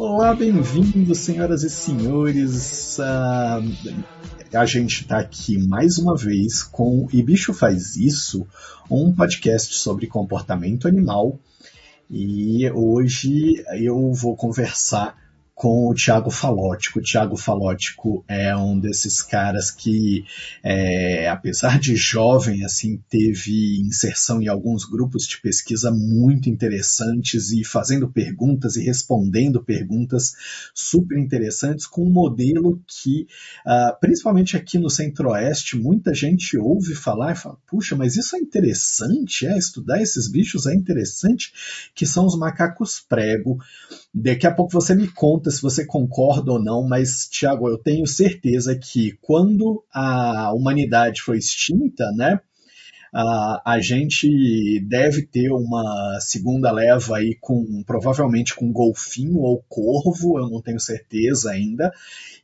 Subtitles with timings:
[0.00, 2.98] Olá, bem-vindos, senhoras e senhores.
[3.00, 8.46] Uh, a gente está aqui mais uma vez com E Bicho Faz Isso,
[8.88, 11.40] um podcast sobre comportamento animal.
[12.08, 15.18] E hoje eu vou conversar
[15.58, 17.00] com o Tiago Falótico.
[17.00, 20.24] O Tiago Falótico é um desses caras que,
[20.62, 27.64] é, apesar de jovem, assim, teve inserção em alguns grupos de pesquisa muito interessantes e
[27.64, 30.32] fazendo perguntas e respondendo perguntas
[30.72, 33.26] super interessantes com um modelo que,
[33.66, 38.38] uh, principalmente aqui no Centro-Oeste, muita gente ouve falar e fala, puxa, mas isso é
[38.38, 41.52] interessante, é, estudar esses bichos é interessante,
[41.96, 43.58] que são os macacos prego.
[44.14, 48.06] Daqui a pouco você me conta se você concorda ou não, mas, Tiago, eu tenho
[48.06, 52.40] certeza que quando a humanidade foi extinta, né?
[53.14, 60.38] Uh, a gente deve ter uma segunda leva aí com provavelmente com golfinho ou corvo,
[60.38, 61.90] eu não tenho certeza ainda.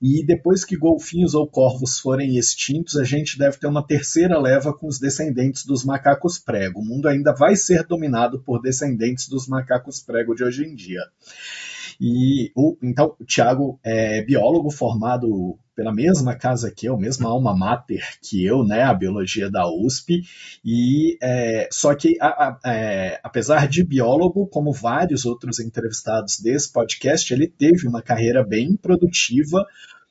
[0.00, 4.72] E depois que golfinhos ou corvos forem extintos, a gente deve ter uma terceira leva
[4.72, 6.80] com os descendentes dos macacos prego.
[6.80, 11.02] O mundo ainda vai ser dominado por descendentes dos macacos prego de hoje em dia.
[12.00, 17.56] E o, então, o Thiago é biólogo formado pela mesma casa que eu, mesma alma
[17.56, 20.22] mater que eu, né, a biologia da USP,
[20.64, 22.28] e é, só que a,
[22.64, 28.44] a, é, apesar de biólogo, como vários outros entrevistados desse podcast, ele teve uma carreira
[28.44, 29.66] bem produtiva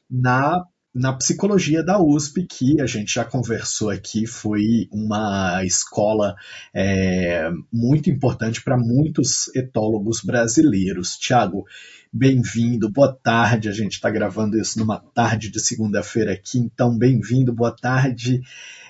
[0.09, 6.35] na na psicologia da USP, que a gente já conversou aqui, foi uma escola
[6.73, 11.17] é, muito importante para muitos etólogos brasileiros.
[11.17, 11.65] Tiago,
[12.11, 13.69] bem-vindo, boa tarde.
[13.69, 18.41] A gente está gravando isso numa tarde de segunda-feira aqui, então bem-vindo, boa tarde.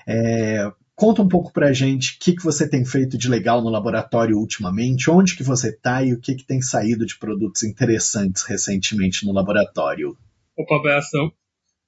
[0.06, 3.62] É, conta um pouco para a gente o que, que você tem feito de legal
[3.62, 7.62] no laboratório ultimamente, onde que você está e o que, que tem saído de produtos
[7.62, 10.14] interessantes recentemente no laboratório.
[10.54, 11.18] Opa, Bessa,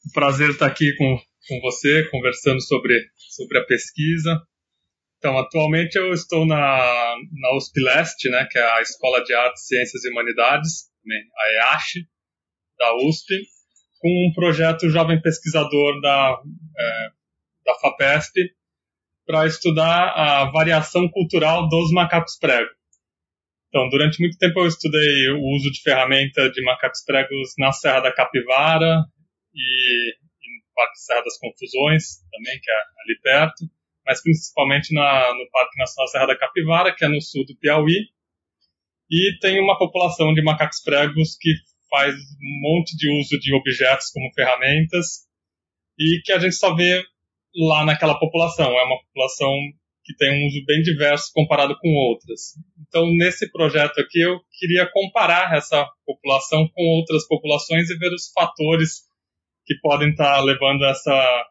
[0.07, 1.19] um prazer estar aqui com,
[1.49, 4.41] com você, conversando sobre, sobre a pesquisa.
[5.19, 9.67] Então, atualmente eu estou na, na USP Leste, né, que é a Escola de Artes,
[9.67, 10.91] Ciências e Humanidades,
[11.37, 12.07] a EASH,
[12.79, 13.35] da USP,
[13.99, 16.39] com um projeto Jovem Pesquisador da,
[16.79, 17.09] é,
[17.65, 18.55] da FAPESP,
[19.27, 22.71] para estudar a variação cultural dos macacos prego.
[23.69, 28.01] Então, durante muito tempo eu estudei o uso de ferramenta de macacos pregos na Serra
[28.01, 29.03] da Capivara,
[29.57, 33.65] e, e no Parque Serra das Confusões, também, que é ali perto,
[34.05, 38.09] mas principalmente na, no Parque Nacional Serra da Capivara, que é no sul do Piauí.
[39.11, 41.51] E tem uma população de macacos pregos que
[41.89, 45.27] faz um monte de uso de objetos como ferramentas
[45.99, 47.03] e que a gente só vê
[47.57, 48.67] lá naquela população.
[48.67, 49.53] É uma população
[50.05, 52.55] que tem um uso bem diverso comparado com outras.
[52.87, 58.31] Então, nesse projeto aqui, eu queria comparar essa população com outras populações e ver os
[58.33, 59.06] fatores
[59.67, 61.47] que podem estar tá levando a essa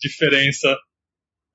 [0.00, 0.76] diferença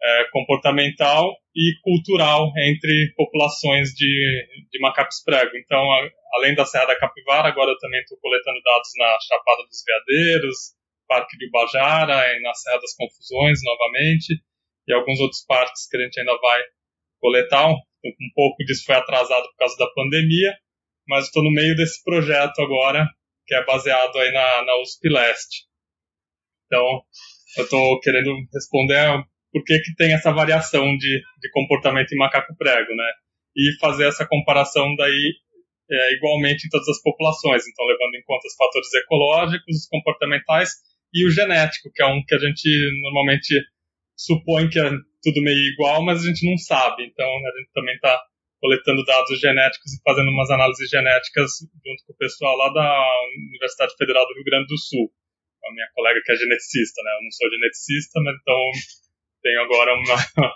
[0.01, 5.57] é, comportamental e cultural entre populações de, de macacos prego.
[5.57, 9.63] Então, a, além da Serra da Capivara, agora eu também estou coletando dados na Chapada
[9.67, 10.57] dos Veadeiros,
[11.07, 14.41] Parque de Ubajara, e na Serra das Confusões, novamente,
[14.87, 16.61] e alguns outros parques que a gente ainda vai
[17.19, 17.69] coletar.
[17.69, 17.77] Um,
[18.35, 20.53] pouco disso foi atrasado por causa da pandemia,
[21.07, 23.07] mas estou no meio desse projeto agora,
[23.47, 25.65] que é baseado aí na, na USP Leste.
[26.75, 27.01] Então,
[27.57, 32.53] eu estou querendo responder por que, que tem essa variação de, de comportamento em macaco
[32.57, 33.11] prego, né?
[33.55, 35.31] E fazer essa comparação daí
[35.89, 37.63] é, igualmente em todas as populações.
[37.65, 40.71] Então, levando em conta os fatores ecológicos, os comportamentais
[41.13, 42.67] e o genético, que é um que a gente
[43.03, 43.55] normalmente
[44.17, 44.89] supõe que é
[45.23, 47.05] tudo meio igual, mas a gente não sabe.
[47.05, 48.19] Então, a gente também está
[48.59, 53.07] coletando dados genéticos e fazendo umas análises genéticas junto com o pessoal lá da
[53.51, 55.09] Universidade Federal do Rio Grande do Sul
[55.67, 57.11] a minha colega que é geneticista, né?
[57.17, 58.71] Eu não sou geneticista, mas então
[59.41, 60.15] tenho agora uma,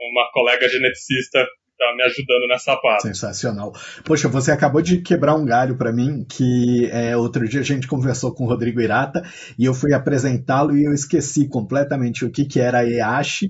[0.00, 1.46] uma colega geneticista
[1.80, 3.02] está me ajudando nessa parte.
[3.02, 3.72] Sensacional.
[4.04, 7.88] Poxa, você acabou de quebrar um galho para mim, que é, outro dia a gente
[7.88, 9.22] conversou com o Rodrigo Irata
[9.58, 13.44] e eu fui apresentá-lo e eu esqueci completamente o que, que era a EASH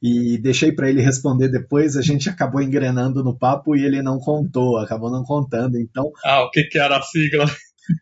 [0.00, 1.96] e deixei para ele responder depois.
[1.96, 5.76] A gente acabou engrenando no papo e ele não contou, acabou não contando.
[5.76, 6.12] Então.
[6.24, 7.46] Ah, o que, que era a sigla?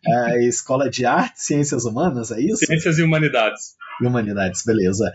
[0.06, 2.64] É, Escola de Arte, Ciências Humanas, é isso?
[2.67, 3.75] Ciências e Humanidades.
[4.00, 5.12] E Humanidades, beleza.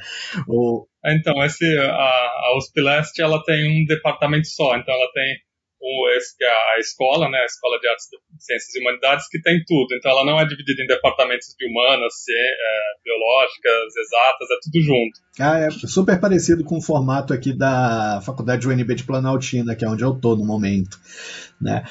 [0.47, 0.85] O...
[1.05, 5.37] Então, esse, a, a USP Leste, ela tem um departamento só, então ela tem
[5.79, 8.07] o, esse, é a escola, né, a Escola de Artes,
[8.39, 9.95] Ciências e Humanidades, que tem tudo.
[9.95, 15.19] Então, ela não é dividida em departamentos de humanas, é, biológicas, exatas, é tudo junto.
[15.39, 19.89] Ah, é super parecido com o formato aqui da Faculdade UNB de Planaltina, que é
[19.89, 20.99] onde eu estou no momento.
[21.61, 21.83] Né?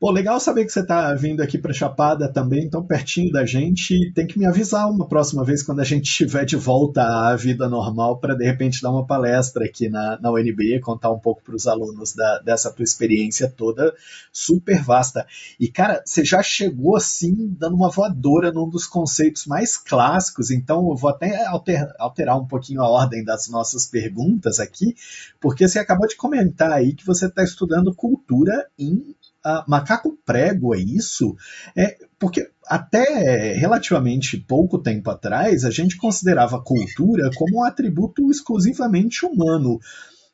[0.00, 4.10] Pô, legal saber que você está vindo aqui para Chapada também, tão pertinho da gente.
[4.14, 7.68] Tem que me avisar uma próxima vez quando a gente estiver de volta à vida
[7.68, 11.54] normal para de repente dar uma palestra aqui na, na UNB, contar um pouco para
[11.54, 13.94] os alunos da, dessa tua experiência toda
[14.32, 15.26] super vasta.
[15.60, 20.88] E cara, você já chegou assim dando uma voadora num dos conceitos mais clássicos, então
[20.88, 24.94] eu vou até alter, alterar um pouquinho a ordem das nossas perguntas aqui,
[25.38, 29.14] porque você acabou de comentar aí que você está estudando cultura em
[29.44, 31.36] uh, macaco prego, é isso?
[31.76, 39.24] É, porque até relativamente pouco tempo atrás a gente considerava cultura como um atributo exclusivamente
[39.24, 39.78] humano.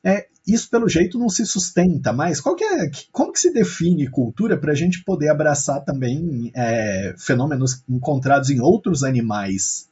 [0.05, 2.41] É, isso pelo jeito não se sustenta mais.
[2.41, 7.15] Qual que é, como que se define cultura para a gente poder abraçar também é,
[7.19, 9.89] fenômenos encontrados em outros animais?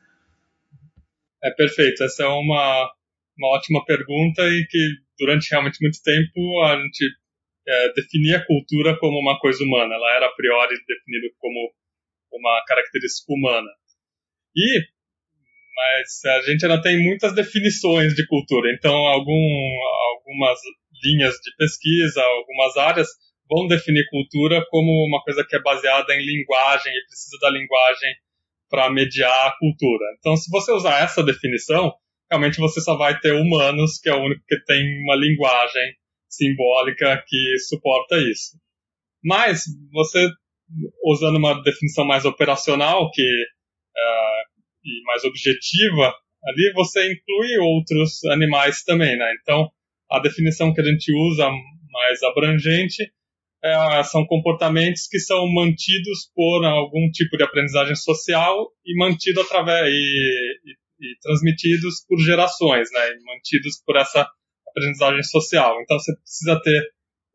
[1.42, 2.04] É perfeito.
[2.04, 2.90] Essa é uma,
[3.36, 7.04] uma ótima pergunta e que durante realmente muito tempo a gente
[7.66, 9.94] é, definia a cultura como uma coisa humana.
[9.94, 11.72] Ela era a priori definida como
[12.32, 13.68] uma característica humana.
[14.56, 14.94] E
[15.76, 18.72] mas a gente ainda tem muitas definições de cultura.
[18.72, 19.78] Então, algum,
[20.12, 20.58] algumas
[21.02, 23.08] linhas de pesquisa, algumas áreas
[23.50, 28.14] vão definir cultura como uma coisa que é baseada em linguagem e precisa da linguagem
[28.70, 30.04] para mediar a cultura.
[30.18, 31.92] Então, se você usar essa definição,
[32.30, 35.94] realmente você só vai ter humanos, que é o único que tem uma linguagem
[36.36, 38.58] simbólica que suporta isso.
[39.22, 40.28] Mas você,
[41.04, 46.14] usando uma definição mais operacional que, uh, e mais objetiva,
[46.44, 49.34] ali você inclui outros animais também, né?
[49.40, 49.70] Então,
[50.10, 51.50] a definição que a gente usa
[51.90, 53.10] mais abrangente
[53.64, 59.88] é, são comportamentos que são mantidos por algum tipo de aprendizagem social e mantido através
[59.88, 63.12] e, e, e transmitidos por gerações, né?
[63.12, 64.28] E mantidos por essa
[64.74, 65.80] aprendizagem social.
[65.82, 66.82] Então você precisa ter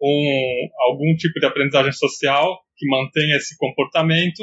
[0.01, 4.41] um, algum tipo de aprendizagem social que mantenha esse comportamento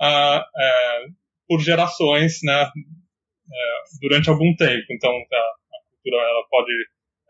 [0.00, 1.14] uh, uh,
[1.46, 4.86] por gerações, né, uh, durante algum tempo.
[4.90, 6.72] Então a, a cultura ela pode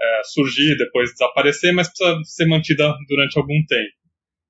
[0.01, 3.93] é, surgir, depois desaparecer, mas precisa ser mantida durante algum tempo.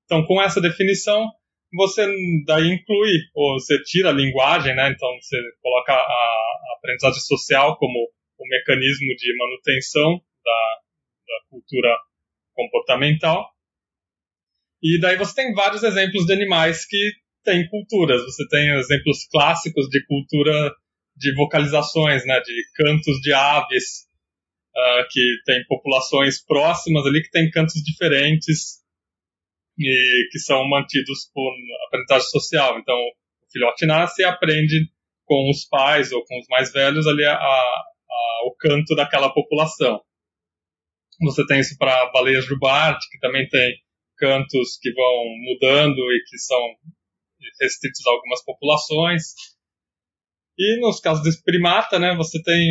[0.05, 1.27] Então com essa definição
[1.71, 2.07] você
[2.45, 4.89] daí inclui, ou você tira a linguagem, né?
[4.89, 7.93] Então você coloca a, a aprendizagem social como
[8.39, 10.19] o mecanismo de manutenção
[10.49, 10.79] da,
[11.27, 11.95] da cultura
[12.53, 13.49] comportamental.
[14.81, 17.11] E daí você tem vários exemplos de animais que
[17.43, 18.21] têm culturas.
[18.23, 20.73] Você tem exemplos clássicos de cultura
[21.15, 24.07] de vocalizações, né, de cantos de aves,
[24.75, 28.79] uh, que tem populações próximas ali que têm cantos diferentes
[29.77, 31.51] e que são mantidos por
[31.87, 32.79] aprendizagem social.
[32.79, 34.89] Então, o filhote nasce e aprende
[35.25, 37.83] com os pais ou com os mais velhos ali a, a,
[38.45, 40.01] o canto daquela população.
[41.21, 43.75] Você tem isso para baleias jubarte, que também tem
[44.17, 46.59] cantos que vão mudando e que são
[47.61, 49.33] restritos a algumas populações.
[50.57, 52.69] E nos casos desse primata, né, você tem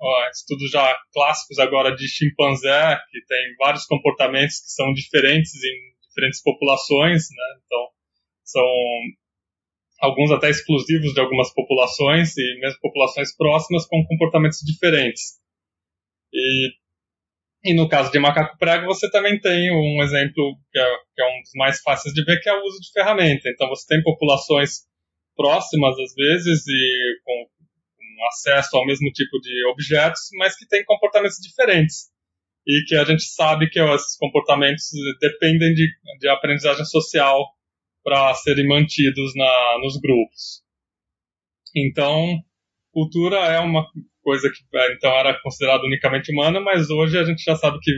[0.00, 5.98] ó, estudos já clássicos agora de chimpanzé, que tem vários comportamentos que são diferentes em
[6.08, 7.88] diferentes populações, né, então
[8.44, 8.66] são
[10.00, 15.38] alguns até exclusivos de algumas populações e mesmo populações próximas com comportamentos diferentes.
[16.32, 16.70] E,
[17.64, 21.26] e no caso de macaco prego, você também tem um exemplo que é, que é,
[21.26, 23.48] um dos mais fáceis de ver, que é o uso de ferramenta.
[23.48, 24.86] Então você tem populações
[25.36, 27.46] próximas às vezes e com,
[27.96, 32.08] com acesso ao mesmo tipo de objetos, mas que têm comportamentos diferentes.
[32.66, 35.88] E que a gente sabe que esses comportamentos dependem de,
[36.20, 37.44] de aprendizagem social
[38.04, 40.62] para serem mantidos na, nos grupos.
[41.74, 42.42] Então,
[42.92, 43.86] cultura é uma
[44.28, 47.90] coisa que é, então era considerada unicamente humana, mas hoje a gente já sabe que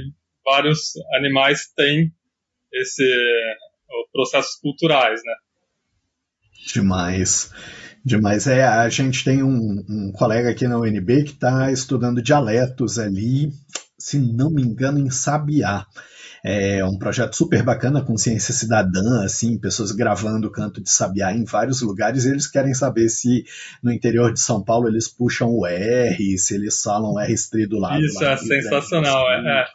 [0.44, 2.12] vários animais têm
[2.72, 3.02] esse
[4.12, 5.34] processos culturais, né?
[6.72, 7.52] Demais.
[8.04, 8.46] Demais.
[8.46, 13.50] É, a gente tem um, um colega aqui na UNB que está estudando dialetos ali,
[13.98, 15.84] se não me engano, em Sabiá.
[16.44, 21.44] É um projeto super bacana com ciência cidadã, assim, pessoas gravando canto de sabiá em
[21.44, 22.24] vários lugares.
[22.24, 23.44] E eles querem saber se
[23.82, 28.00] no interior de São Paulo eles puxam o R, se eles falam R estridulado.
[28.00, 29.66] Isso é sensacional, é,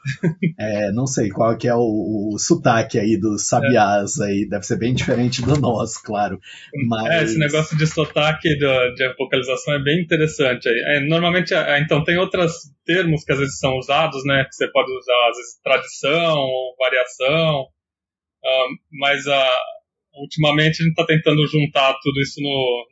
[0.58, 0.88] é.
[0.88, 0.92] é.
[0.92, 4.94] Não sei qual que é o, o sotaque aí dos sabiás aí, deve ser bem
[4.94, 6.40] diferente do nosso, claro.
[6.88, 7.06] Mas...
[7.06, 10.68] É, esse negócio de sotaque do, de vocalização é bem interessante.
[10.68, 14.46] É, normalmente, é, então, tem outros termos que às vezes são usados, né?
[14.46, 20.92] Que você pode usar, às vezes, tradição ou variação, uh, mas uh, ultimamente a gente
[20.92, 22.88] está tentando juntar tudo isso no,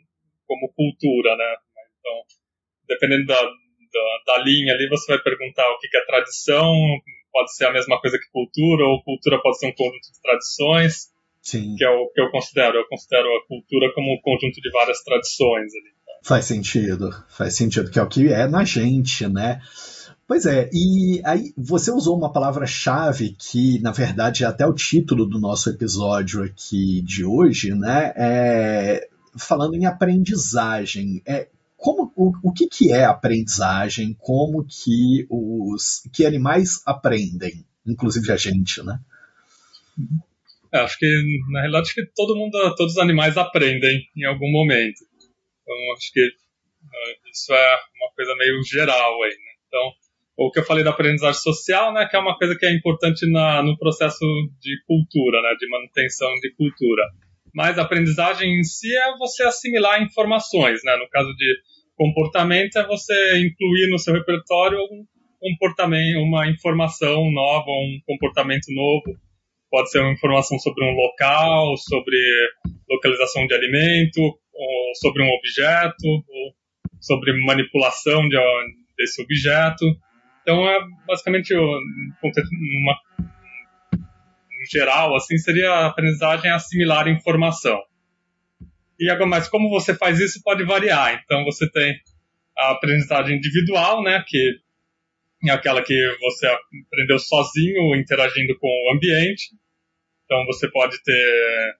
[0.47, 1.55] como cultura, né?
[1.99, 2.21] Então,
[2.87, 6.73] dependendo da, da, da, linha ali, você vai perguntar o que, que é tradição,
[7.31, 11.13] pode ser a mesma coisa que cultura, ou cultura pode ser um conjunto de tradições.
[11.41, 11.75] Sim.
[11.75, 12.77] Que é o que eu considero.
[12.77, 15.92] Eu considero a cultura como um conjunto de várias tradições ali.
[16.23, 19.61] Faz sentido, faz sentido, que é o que é na gente, né?
[20.25, 25.25] Pois é, e aí você usou uma palavra-chave que, na verdade, é até o título
[25.25, 28.13] do nosso episódio aqui de hoje, né?
[28.15, 31.21] É, falando em aprendizagem.
[31.25, 34.15] É, como, o, o que, que é aprendizagem?
[34.17, 37.65] Como que os que animais aprendem?
[37.85, 38.97] Inclusive a gente, né?
[40.71, 44.49] É, acho que, na realidade, acho que todo mundo, todos os animais aprendem em algum
[44.49, 45.03] momento.
[45.63, 49.53] Então, acho que uh, isso é uma coisa meio geral aí, né?
[49.67, 49.91] Então,
[50.37, 53.29] o que eu falei da aprendizagem social, né, que é uma coisa que é importante
[53.31, 54.25] na, no processo
[54.59, 57.03] de cultura, né, de manutenção de cultura.
[57.53, 60.95] Mas a aprendizagem em si é você assimilar informações, né?
[60.97, 61.55] No caso de
[61.95, 65.05] comportamento é você incluir no seu repertório um
[65.39, 69.19] comportamento, uma informação nova, um comportamento novo.
[69.69, 72.17] Pode ser uma informação sobre um local, sobre
[72.89, 74.39] localização de alimento,
[74.95, 76.53] sobre um objeto, ou
[76.99, 78.37] sobre manipulação de,
[78.97, 79.85] desse objeto.
[80.41, 82.97] Então, é basicamente, numa,
[83.93, 87.81] no geral, assim, seria a aprendizagem assimilar informação.
[88.99, 91.21] E agora, mas como você faz isso pode variar.
[91.23, 91.95] Então, você tem
[92.57, 94.59] a aprendizagem individual, né, que
[95.45, 99.49] é aquela que você aprendeu sozinho, interagindo com o ambiente.
[100.25, 101.75] Então, você pode ter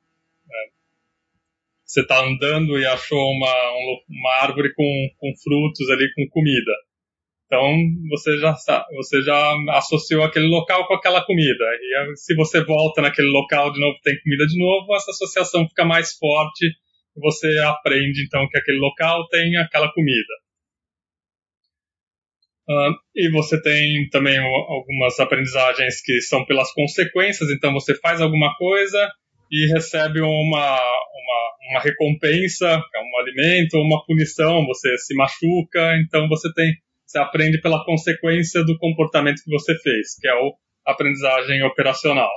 [1.94, 3.54] você está andando e achou uma,
[4.10, 6.72] uma árvore com, com frutos ali, com comida.
[7.46, 7.62] Então
[8.10, 8.56] você já
[8.96, 11.64] você já associou aquele local com aquela comida.
[11.80, 15.86] E se você volta naquele local de novo tem comida de novo, essa associação fica
[15.86, 20.34] mais forte e você aprende então que aquele local tem aquela comida.
[22.68, 28.56] Uh, e você tem também algumas aprendizagens que são pelas consequências, então você faz alguma
[28.56, 29.12] coisa
[29.53, 36.27] e recebe uma, uma, uma recompensa, é um alimento, uma punição, você se machuca, então
[36.27, 36.74] você tem
[37.05, 40.51] você aprende pela consequência do comportamento que você fez, que é o
[40.83, 42.31] aprendizagem operacional.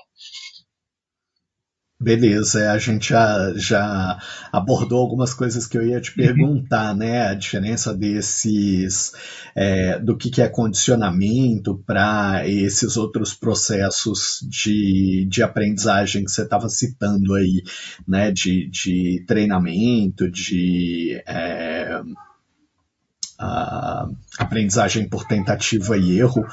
[1.98, 4.20] Beleza, é, a gente já, já
[4.52, 6.16] abordou algumas coisas que eu ia te uhum.
[6.16, 7.28] perguntar, né?
[7.28, 9.12] A diferença desses,
[9.54, 16.42] é, do que, que é condicionamento para esses outros processos de, de aprendizagem que você
[16.42, 17.62] estava citando aí,
[18.06, 18.30] né?
[18.30, 22.02] De, de treinamento, de é,
[24.38, 26.46] aprendizagem por tentativa e erro,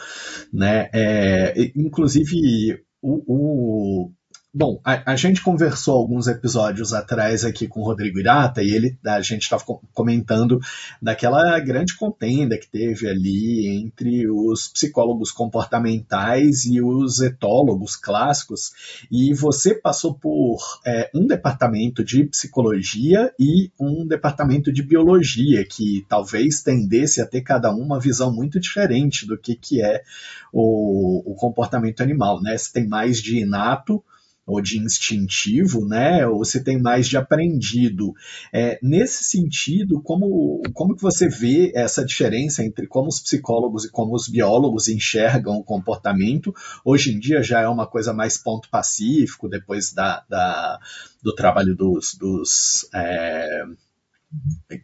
[0.53, 0.89] né?
[0.93, 4.11] É, inclusive o, o
[4.55, 8.95] Bom, a, a, gente conversou alguns episódios atrás aqui com o Rodrigo Irata e ele,
[9.03, 9.63] a gente estava
[9.95, 10.59] comentando
[11.01, 18.73] daquela grande contenda que teve ali entre os psicólogos comportamentais e os etólogos clássicos.
[19.11, 26.05] E você passou por é, um departamento de psicologia e um departamento de biologia, que
[26.07, 30.03] talvez tendesse a ter cada um uma visão muito diferente do que, que é
[30.51, 32.39] o, o comportamento animal.
[32.39, 32.55] Né?
[32.55, 34.03] Você tem mais de inato
[34.45, 36.27] ou de instintivo, né?
[36.27, 38.13] Ou se tem mais de aprendido.
[38.51, 43.91] É, nesse sentido, como, como que você vê essa diferença entre como os psicólogos e
[43.91, 46.53] como os biólogos enxergam o comportamento?
[46.83, 50.79] Hoje em dia já é uma coisa mais ponto pacífico, depois da, da
[51.21, 53.63] do trabalho dos, dos é,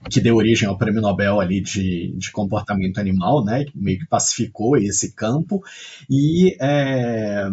[0.10, 3.66] que deu origem ao prêmio Nobel ali de, de comportamento animal, né?
[3.76, 5.62] Meio que pacificou esse campo.
[6.10, 7.50] E é,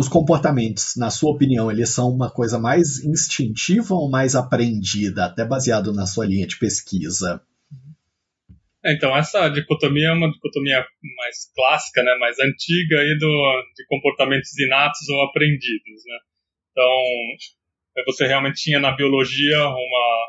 [0.00, 5.44] os comportamentos, na sua opinião, eles são uma coisa mais instintiva ou mais aprendida, até
[5.44, 7.42] baseado na sua linha de pesquisa?
[8.82, 10.86] É, então, essa dicotomia é uma dicotomia
[11.18, 16.02] mais clássica, né, mais antiga aí do, de comportamentos inatos ou aprendidos.
[16.06, 16.18] Né?
[16.70, 20.26] Então, você realmente tinha na biologia uma,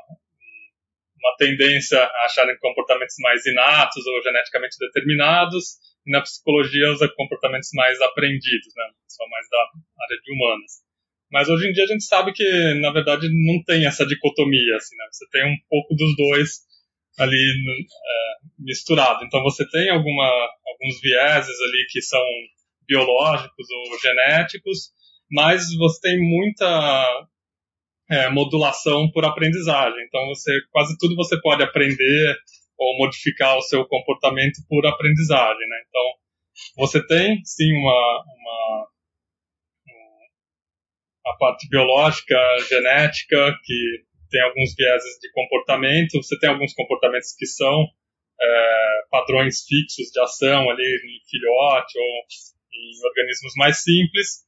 [1.15, 8.00] uma tendência a acharem comportamentos mais inatos ou geneticamente determinados, na psicologia os comportamentos mais
[8.01, 8.86] aprendidos, né?
[9.08, 9.58] Só mais da
[10.03, 10.72] área de humanas.
[11.31, 14.96] Mas hoje em dia a gente sabe que, na verdade, não tem essa dicotomia, assim,
[14.98, 15.05] né?
[15.12, 16.72] Você tem um pouco dos dois
[17.20, 19.24] ali é, misturado.
[19.24, 22.24] Então você tem alguma, alguns vieses ali que são
[22.88, 24.89] biológicos ou genéticos,
[25.31, 27.27] mas você tem muita
[28.10, 30.03] é, modulação por aprendizagem.
[30.05, 32.38] Então você quase tudo você pode aprender
[32.81, 35.83] ou modificar o seu comportamento por aprendizagem, né?
[35.88, 36.01] Então,
[36.77, 38.88] você tem, sim, uma, uma,
[41.27, 42.35] a parte biológica,
[42.67, 47.85] genética, que tem alguns vieses de comportamento, você tem alguns comportamentos que são
[48.41, 52.05] é, padrões fixos de ação ali em filhote ou
[52.73, 54.43] em organismos mais simples,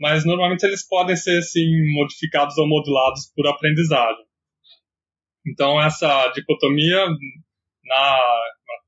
[0.00, 4.24] mas normalmente eles podem ser sim modificados ou modulados por aprendizagem.
[5.46, 7.06] Então essa dicotomia
[7.86, 8.20] na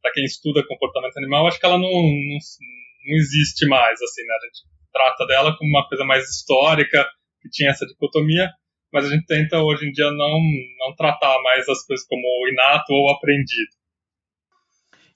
[0.02, 4.34] para quem estuda comportamento animal, acho que ela não, não, não existe mais assim, né?
[4.34, 7.06] A gente trata dela como uma coisa mais histórica,
[7.42, 8.50] que tinha essa dicotomia,
[8.92, 10.40] mas a gente tenta hoje em dia não
[10.78, 13.78] não tratar mais as coisas como inato ou aprendido.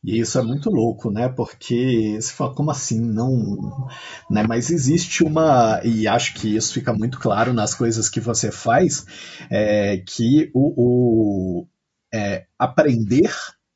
[0.04, 1.28] E isso é muito louco, né?
[1.28, 3.00] Porque você fala, como assim?
[3.00, 3.88] Não.
[4.28, 4.44] Né?
[4.48, 5.80] Mas existe uma.
[5.84, 9.06] E acho que isso fica muito claro nas coisas que você faz,
[9.48, 11.68] é, que o, o
[12.12, 13.30] é, aprender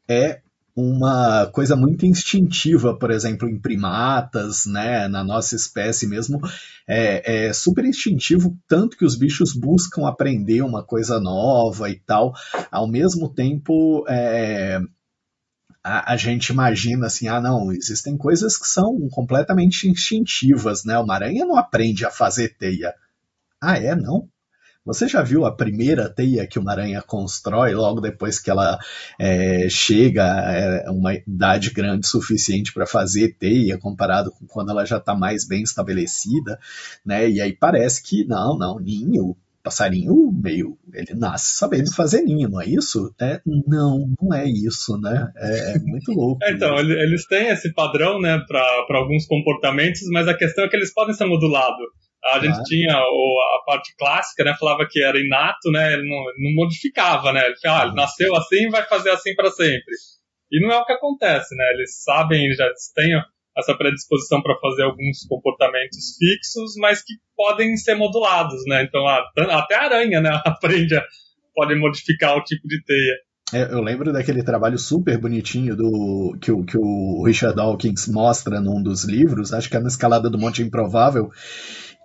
[0.09, 0.41] é
[0.77, 6.39] uma coisa muito instintiva, por exemplo, em primatas, né, na nossa espécie mesmo,
[6.87, 12.35] é, é, super instintivo, tanto que os bichos buscam aprender uma coisa nova e tal.
[12.71, 14.79] Ao mesmo tempo, é,
[15.83, 20.99] a, a, gente imagina assim, ah, não, existem coisas que são completamente instintivas, né?
[20.99, 22.95] Uma aranha não aprende a fazer teia.
[23.59, 23.95] Ah, é?
[23.95, 24.29] Não?
[24.87, 28.79] Você já viu a primeira teia que uma aranha constrói logo depois que ela
[29.19, 34.99] é, chega a uma idade grande suficiente para fazer teia, comparado com quando ela já
[34.99, 36.59] está mais bem estabelecida,
[37.05, 37.29] né?
[37.29, 42.61] E aí parece que não, não, ninho, passarinho meio, ele nasce sabendo fazer ninho, não
[42.61, 43.13] é isso?
[43.21, 45.33] É, não, não é isso, né?
[45.37, 46.39] É, é muito louco.
[46.45, 50.77] É, então, eles têm esse padrão, né, para alguns comportamentos, mas a questão é que
[50.77, 52.06] eles podem ser modulados.
[52.33, 52.63] A gente ah.
[52.65, 57.33] tinha o, a parte clássica, né, falava que era inato, né, ele não, não modificava,
[57.33, 59.95] né, ele, falava, ah, ele nasceu assim vai fazer assim para sempre.
[60.51, 63.13] E não é o que acontece, né, eles sabem, eles já têm
[63.57, 68.83] essa predisposição para fazer alguns comportamentos fixos, mas que podem ser modulados, né?
[68.83, 71.03] Então, até a aranha, né, aprende a,
[71.55, 73.15] pode modificar o tipo de teia.
[73.55, 78.61] É, eu lembro daquele trabalho super bonitinho do que o, que o Richard Dawkins mostra
[78.61, 81.31] num dos livros, acho que é na Escalada do Monte Improvável,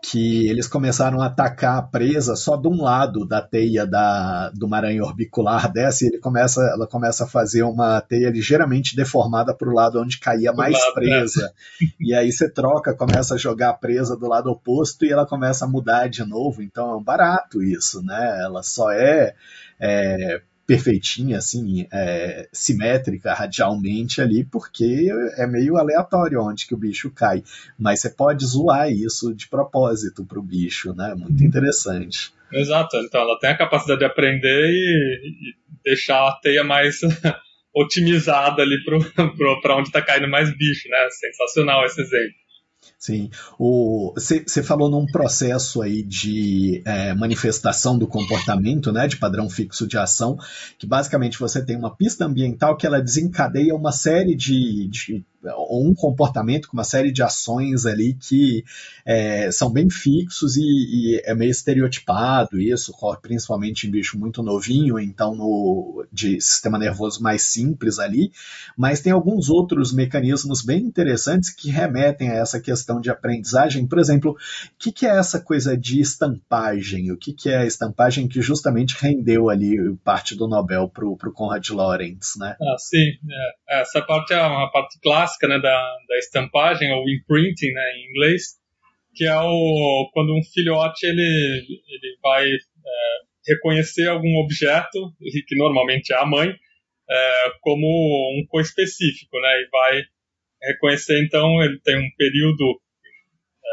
[0.01, 4.67] que eles começaram a atacar a presa só de um lado da teia da, do
[4.67, 9.69] maranhão orbicular dessa, e ele começa, ela começa a fazer uma teia ligeiramente deformada para
[9.69, 10.93] o lado onde caía mais lado, né?
[10.93, 11.41] presa.
[11.41, 11.87] Né?
[11.99, 15.65] E aí você troca, começa a jogar a presa do lado oposto e ela começa
[15.65, 16.63] a mudar de novo.
[16.63, 18.39] Então é um barato isso, né?
[18.41, 19.35] Ela só é,
[19.79, 27.11] é perfeitinha, assim, é, simétrica radialmente ali, porque é meio aleatório onde que o bicho
[27.11, 27.43] cai.
[27.77, 31.13] Mas você pode zoar isso de propósito para o bicho, né?
[31.15, 32.33] Muito interessante.
[32.53, 36.99] Exato, então ela tem a capacidade de aprender e, e deixar a teia mais
[37.73, 41.07] otimizada ali para onde está caindo mais bicho, né?
[41.09, 42.40] Sensacional esse exemplo.
[43.01, 43.31] Sim.
[43.57, 49.97] Você falou num processo aí de é, manifestação do comportamento, né, de padrão fixo de
[49.97, 50.37] ação,
[50.77, 55.87] que basicamente você tem uma pista ambiental que ela desencadeia uma série de, de ou
[55.87, 58.63] um comportamento com uma série de ações ali que
[59.05, 64.43] é, são bem fixos e, e, é meio estereotipado isso, ocorre principalmente em bicho muito
[64.43, 68.31] novinho, então no de sistema nervoso mais simples ali,
[68.77, 73.87] mas tem alguns outros mecanismos bem interessantes que remetem a essa questão de aprendizagem.
[73.87, 74.37] Por exemplo, o
[74.77, 77.11] que, que é essa coisa de estampagem?
[77.11, 81.33] O que, que é a estampagem que justamente rendeu ali parte do Nobel para o
[81.33, 82.55] Conrad Lorenz, né?
[82.61, 83.11] Ah, sim.
[83.69, 83.81] É.
[83.81, 88.59] Essa parte é uma parte clássica né, da, da estampagem, ou imprinting né, em inglês,
[89.13, 95.13] que é o, quando um filhote ele, ele vai é, reconhecer algum objeto,
[95.47, 96.53] que normalmente é a mãe,
[97.09, 100.01] é, como um coespecífico, né, e vai
[100.63, 102.81] reconhecer, então, ele tem um período
[103.63, 103.69] é,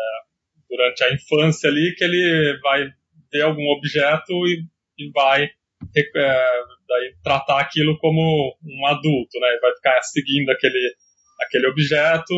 [0.68, 2.88] durante a infância ali que ele vai
[3.33, 4.64] ver algum objeto e,
[4.98, 10.94] e vai é, daí, tratar aquilo como um adulto, né, vai ficar seguindo aquele
[11.40, 12.35] aquele objeto.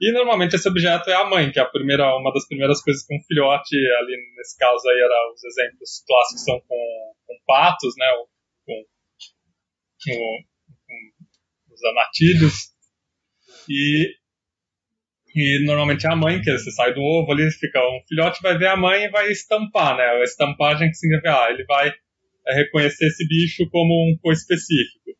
[0.00, 3.06] E normalmente esse objeto é a mãe, que é a primeira, uma das primeiras coisas
[3.06, 7.94] que um filhote, ali nesse caso aí era os exemplos clássicos são com, com patos,
[7.96, 8.06] né,
[8.66, 8.84] com,
[10.04, 10.42] com,
[10.86, 12.71] com os anatídeos.
[13.68, 14.10] E,
[15.34, 18.56] e normalmente é a mãe, que você sai do ovo ali, fica um filhote, vai
[18.58, 21.92] ver a mãe e vai estampar, né, a estampagem que significa, ah, ele vai
[22.46, 25.12] reconhecer esse bicho como um co-específico.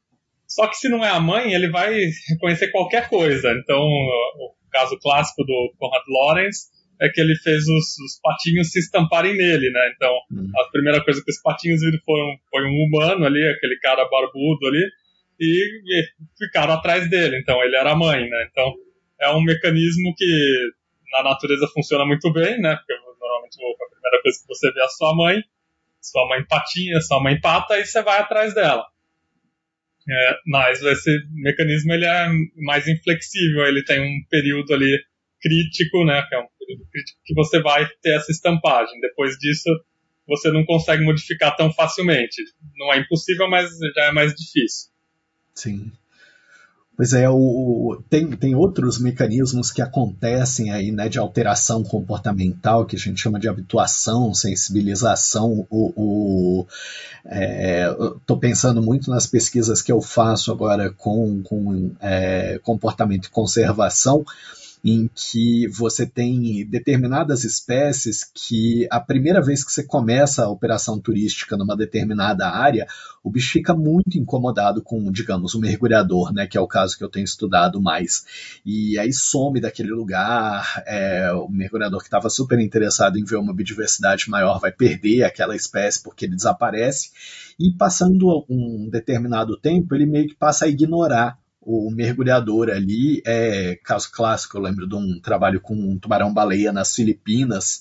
[0.47, 1.95] Só que se não é a mãe, ele vai
[2.29, 3.53] reconhecer qualquer coisa.
[3.53, 8.79] Então, o caso clássico do Conrad Lorenz é que ele fez os, os patinhos se
[8.79, 9.93] estamparem nele, né?
[9.97, 10.51] Então, hum.
[10.55, 14.09] a primeira coisa que os patinhos viram foi um, foi um humano ali, aquele cara
[14.09, 14.85] barbudo ali,
[15.43, 17.39] e, e ficaram atrás dele.
[17.39, 18.49] Então, ele era a mãe, né?
[18.51, 18.73] Então,
[19.21, 20.71] é um mecanismo que
[21.13, 22.77] na natureza funciona muito bem, né?
[22.77, 25.43] Porque normalmente a primeira coisa que você vê é a sua mãe,
[26.01, 28.85] sua mãe patinha, sua mãe pata, e você vai atrás dela.
[30.09, 34.99] É, mas esse mecanismo ele é mais inflexível, ele tem um período ali
[35.41, 39.01] crítico, né, que é um período crítico que você vai ter essa estampagem.
[39.01, 39.71] Depois disso,
[40.27, 42.43] você não consegue modificar tão facilmente.
[42.77, 44.92] Não é impossível, mas já é mais difícil.
[45.55, 45.93] Sim.
[46.95, 52.97] Pois é, o, tem, tem outros mecanismos que acontecem aí, né, de alteração comportamental, que
[52.97, 55.67] a gente chama de habituação, sensibilização.
[55.71, 56.67] O, o
[57.25, 57.87] é,
[58.17, 64.25] Estou pensando muito nas pesquisas que eu faço agora com, com é, comportamento e conservação,
[64.85, 70.99] em que você tem determinadas espécies que a primeira vez que você começa a operação
[70.99, 72.87] turística numa determinada área,
[73.23, 77.05] o bicho fica muito incomodado com, digamos, o mergulhador, né, que é o caso que
[77.05, 78.25] eu tenho estudado mais.
[78.67, 83.55] E aí some daquele lugar, é, o mergulhador que estava super interessado em ver uma
[83.55, 87.11] biodiversidade maior vai perder aquela espécie porque ele desaparece,
[87.59, 93.23] e passando um determinado tempo, ele meio que passa a ignorar o mergulhador ali.
[93.25, 97.81] É caso clássico, eu lembro de um trabalho com um tubarão-baleia nas Filipinas,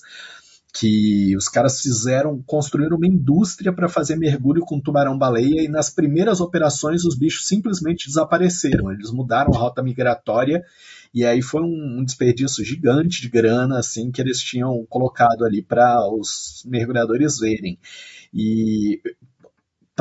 [0.72, 6.40] que os caras fizeram, construíram uma indústria para fazer mergulho com tubarão-baleia e nas primeiras
[6.40, 8.90] operações os bichos simplesmente desapareceram.
[8.90, 10.64] Eles mudaram a rota migratória
[11.12, 16.08] e aí foi um desperdício gigante de grana assim que eles tinham colocado ali para
[16.08, 17.78] os mergulhadores verem.
[18.32, 18.98] E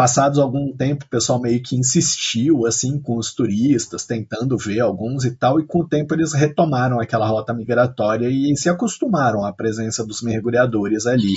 [0.02, 5.26] passados algum tempo, o pessoal meio que insistiu assim com os turistas, tentando ver alguns
[5.26, 9.54] e tal, e com o tempo eles retomaram aquela rota migratória e se acostumaram à
[9.54, 11.36] presença dos mergulhadores ali.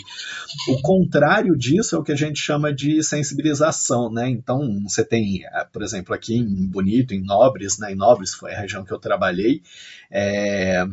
[0.67, 4.31] O contrário disso é o que a gente chama de sensibilização, né?
[4.31, 7.93] Então, você tem, por exemplo, aqui em Bonito, em Nobres, né?
[7.93, 9.61] Em Nobres foi a região que eu trabalhei,
[10.11, 10.87] é,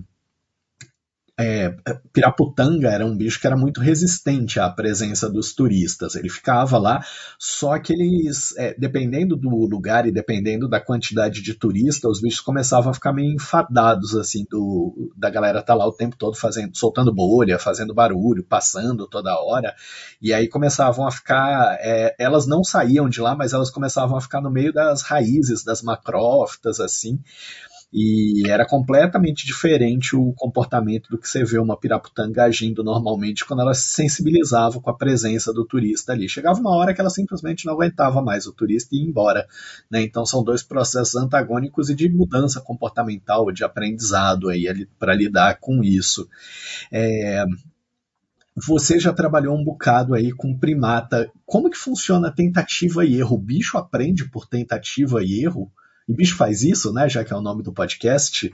[1.41, 1.75] é,
[2.13, 6.15] Piraputanga era um bicho que era muito resistente à presença dos turistas.
[6.15, 7.03] Ele ficava lá,
[7.39, 12.41] só que eles, é, dependendo do lugar e dependendo da quantidade de turistas, os bichos
[12.41, 16.35] começavam a ficar meio enfadados, assim, do, da galera estar tá lá o tempo todo
[16.35, 19.73] fazendo, soltando bolha, fazendo barulho, passando toda hora,
[20.21, 24.21] e aí começavam a ficar, é, elas não saíam de lá, mas elas começavam a
[24.21, 27.19] ficar no meio das raízes das macrófitas, assim,
[27.93, 33.61] e era completamente diferente o comportamento do que você vê uma piraputanga agindo normalmente quando
[33.61, 36.29] ela se sensibilizava com a presença do turista ali.
[36.29, 39.45] Chegava uma hora que ela simplesmente não aguentava mais o turista e ia embora.
[39.89, 40.03] Né?
[40.03, 45.83] Então são dois processos antagônicos e de mudança comportamental, de aprendizado aí para lidar com
[45.83, 46.29] isso.
[46.89, 47.43] É,
[48.55, 51.29] você já trabalhou um bocado aí com primata.
[51.45, 53.35] Como que funciona tentativa e erro?
[53.35, 55.71] O bicho aprende por tentativa e erro?
[56.11, 57.07] E bicho faz isso, né?
[57.07, 58.53] Já que é o nome do podcast.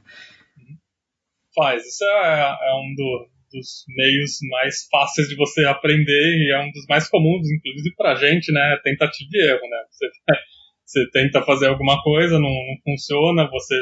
[1.55, 1.83] Faz.
[1.87, 6.71] Isso é, é um do, dos meios mais fáceis de você aprender e é um
[6.71, 8.77] dos mais comuns, inclusive pra gente, né?
[8.83, 9.77] Tentativa e erro, né?
[9.89, 10.05] Você,
[10.85, 13.75] você tenta fazer alguma coisa, não, não funciona, você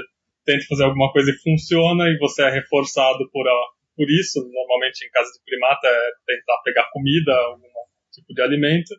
[0.45, 3.61] tenta fazer alguma coisa e funciona e você é reforçado por, a,
[3.97, 4.39] por isso.
[4.39, 7.67] Normalmente em casa de primata é tentar pegar comida, algum
[8.09, 8.95] tipo de alimento.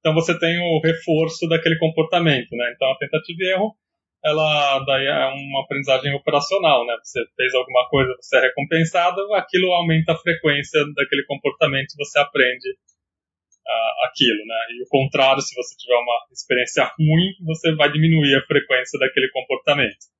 [0.00, 2.72] Então você tem o reforço daquele comportamento, né?
[2.74, 3.76] Então a tentativa e erro
[4.24, 6.96] ela daí é uma aprendizagem operacional, né?
[7.02, 12.70] Você fez alguma coisa, você é recompensado, aquilo aumenta a frequência daquele comportamento, você aprende
[12.70, 14.60] uh, aquilo, né?
[14.70, 19.28] E o contrário, se você tiver uma experiência ruim, você vai diminuir a frequência daquele
[19.30, 20.14] comportamento.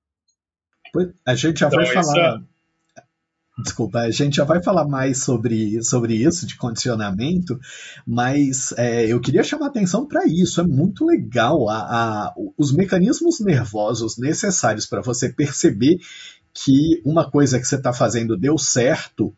[1.27, 2.40] A gente já então, vai falar.
[2.40, 2.54] É
[3.57, 7.59] Desculpa, a gente já vai falar mais sobre, sobre isso, de condicionamento,
[8.05, 10.61] mas é, eu queria chamar atenção para isso.
[10.61, 15.99] É muito legal a, a, os mecanismos nervosos necessários para você perceber
[16.53, 19.33] que uma coisa que você está fazendo deu certo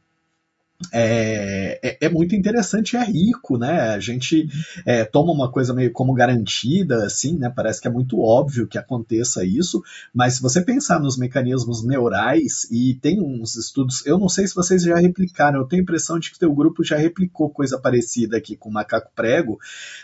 [0.92, 3.94] é, é, é, muito interessante é rico, né?
[3.94, 4.46] A gente
[4.84, 7.50] é, toma uma coisa meio como garantida, assim, né?
[7.54, 12.66] Parece que é muito óbvio que aconteça isso, mas se você pensar nos mecanismos neurais,
[12.70, 16.18] e tem uns estudos, eu não sei se vocês já replicaram, eu tenho a impressão
[16.18, 19.58] de que teu grupo já replicou coisa parecida aqui com macaco prego,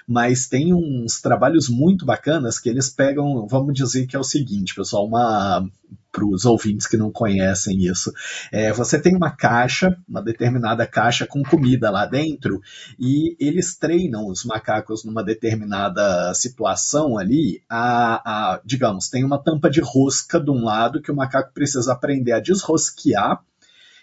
[0.07, 4.75] mas tem uns trabalhos muito bacanas que eles pegam, vamos dizer que é o seguinte,
[4.75, 5.69] pessoal, uma
[6.13, 8.13] para os ouvintes que não conhecem isso.
[8.53, 12.61] É, você tem uma caixa, uma determinada caixa com comida lá dentro,
[13.01, 19.71] e eles treinam os macacos numa determinada situação ali, a, a digamos, tem uma tampa
[19.71, 23.43] de rosca de um lado que o macaco precisa aprender a desrosquear,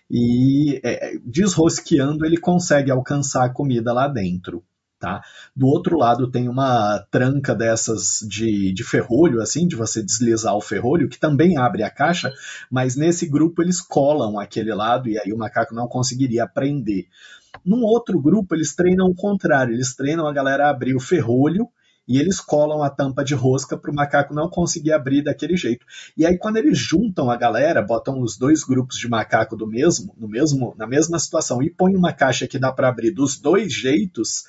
[0.10, 4.63] e é, desrosqueando ele consegue alcançar a comida lá dentro.
[4.99, 5.23] Tá?
[5.55, 10.62] Do outro lado tem uma tranca dessas de, de ferrolho, assim, de você deslizar o
[10.62, 12.33] ferrolho, que também abre a caixa,
[12.69, 17.07] mas nesse grupo eles colam aquele lado e aí o macaco não conseguiria prender.
[17.63, 21.69] Num outro grupo eles treinam o contrário, eles treinam a galera a abrir o ferrolho
[22.05, 25.85] e eles colam a tampa de rosca para o macaco não conseguir abrir daquele jeito.
[26.17, 30.13] E aí quando eles juntam a galera, botam os dois grupos de macaco do mesmo,
[30.17, 33.71] no mesmo, na mesma situação e põem uma caixa que dá para abrir dos dois
[33.71, 34.43] jeitos,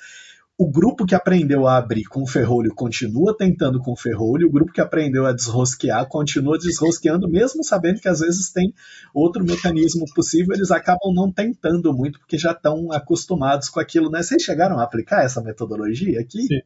[0.61, 4.79] o grupo que aprendeu a abrir com ferrolho continua tentando com ferrolho, o grupo que
[4.79, 8.71] aprendeu a desrosquear continua desrosqueando, mesmo sabendo que às vezes tem
[9.11, 14.21] outro mecanismo possível, eles acabam não tentando muito, porque já estão acostumados com aquilo, né?
[14.21, 16.43] Vocês chegaram a aplicar essa metodologia aqui?
[16.43, 16.61] Sim,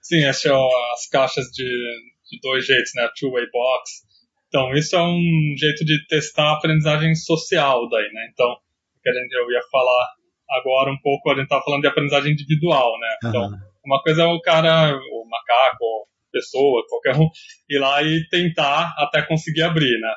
[0.00, 3.08] Sim as caixas de, de dois jeitos, né?
[3.18, 3.90] Two-way box.
[4.46, 8.28] Então, isso é um jeito de testar a aprendizagem social daí, né?
[8.32, 10.17] Então, o que a gente, eu ia falar
[10.50, 13.16] agora um pouco, a gente tá falando de aprendizagem individual, né?
[13.24, 13.58] Então, uhum.
[13.84, 17.28] uma coisa é o cara, o macaco, pessoa, qualquer um,
[17.68, 20.12] ir lá e tentar até conseguir abrir, né?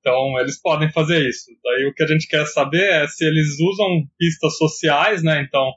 [0.00, 1.50] Então, eles podem fazer isso.
[1.62, 5.42] Daí, o que a gente quer saber é se eles usam pistas sociais, né?
[5.42, 5.70] Então,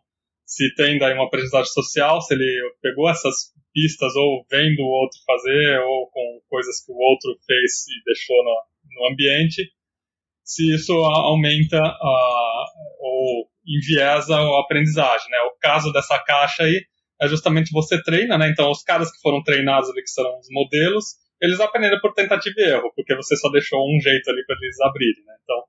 [0.45, 5.19] se tem daí uma aprendizagem social, se ele pegou essas pistas ou vendo o outro
[5.25, 8.63] fazer, ou com coisas que o outro fez e deixou no,
[8.95, 9.71] no ambiente,
[10.43, 12.65] se isso aumenta uh,
[12.99, 15.39] ou enviesa a aprendizagem, né?
[15.41, 16.81] O caso dessa caixa aí
[17.21, 18.49] é justamente você treina, né?
[18.49, 22.55] Então, os caras que foram treinados ali, que são os modelos, eles aprenderam por tentativa
[22.57, 25.35] e erro, porque você só deixou um jeito ali para eles abrirem, né?
[25.43, 25.63] Então,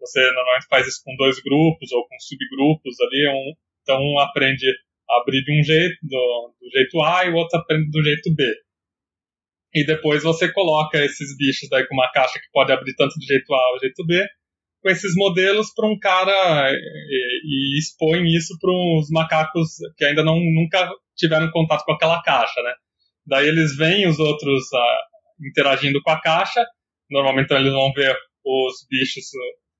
[0.00, 4.66] você normalmente faz isso com dois grupos ou com subgrupos ali, um, então um aprende
[5.08, 8.34] a abrir de um jeito, do, do jeito A, e o outro aprende do jeito
[8.34, 8.44] B.
[9.74, 13.26] E depois você coloca esses bichos daí com uma caixa que pode abrir tanto do
[13.26, 14.26] jeito A do jeito B,
[14.82, 20.22] com esses modelos para um cara e, e expõe isso para uns macacos que ainda
[20.22, 22.72] não nunca tiveram contato com aquela caixa, né?
[23.26, 26.64] Daí eles veem os outros uh, interagindo com a caixa,
[27.10, 29.24] normalmente então, eles vão ver os bichos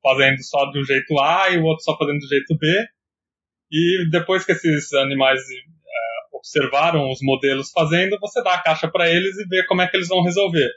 [0.03, 2.87] fazendo só do jeito A e o outro só fazendo do jeito B.
[3.71, 9.09] E depois que esses animais uh, observaram os modelos fazendo, você dá a caixa para
[9.09, 10.69] eles e vê como é que eles vão resolver.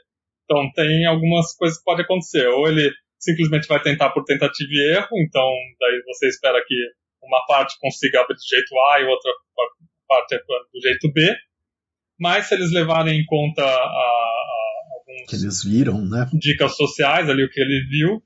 [0.44, 2.46] Então tem algumas coisas que podem acontecer.
[2.48, 6.74] Ou ele simplesmente vai tentar por tentativa e erro, então daí você espera que
[7.22, 9.32] uma parte consiga abrir do jeito A e outra
[10.08, 10.36] parte
[10.72, 11.36] do jeito B,
[12.18, 14.30] mas se eles levarem em conta a, a
[14.94, 16.28] alguns que eles viram, né?
[16.32, 18.22] dicas sociais ali o que ele viu,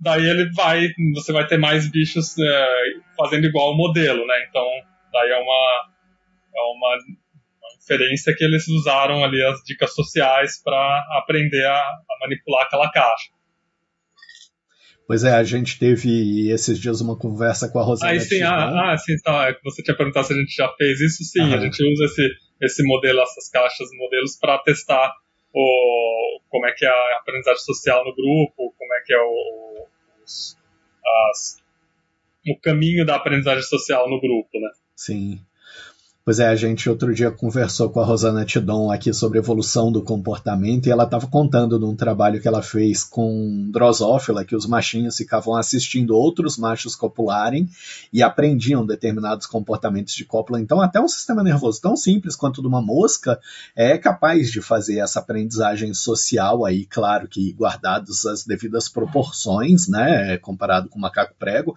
[0.00, 2.68] daí ele vai, você vai ter mais bichos é,
[3.16, 4.46] fazendo igual o modelo, né?
[4.48, 4.66] Então
[5.12, 5.96] daí é uma
[6.54, 12.18] é uma, uma inferência que eles usaram ali as dicas sociais para aprender a, a
[12.20, 13.35] manipular aquela caixa.
[15.06, 18.12] Pois é, a gente teve esses dias uma conversa com a Rosana.
[18.12, 19.50] Ah, sim, ah, ah, sim, tá.
[19.50, 21.42] É você tinha perguntado se a gente já fez isso, sim.
[21.42, 21.54] Aham.
[21.54, 22.28] A gente usa esse,
[22.60, 25.14] esse modelo, essas caixas, modelos, para testar
[25.54, 29.86] o, como é que é a aprendizagem social no grupo, como é que é o,
[30.24, 30.56] os,
[31.30, 31.62] as,
[32.48, 34.70] o caminho da aprendizagem social no grupo, né?
[34.96, 35.40] Sim.
[36.26, 40.02] Pois é, a gente outro dia conversou com a Rosana Tidon aqui sobre evolução do
[40.02, 44.66] comportamento e ela estava contando de um trabalho que ela fez com drosófila, que os
[44.66, 47.70] machinhos ficavam assistindo outros machos copularem
[48.12, 50.60] e aprendiam determinados comportamentos de cópula.
[50.60, 53.38] Então, até um sistema nervoso tão simples quanto de uma mosca
[53.76, 60.38] é capaz de fazer essa aprendizagem social aí, claro que guardados as devidas proporções, né,
[60.38, 61.76] comparado com o macaco prego,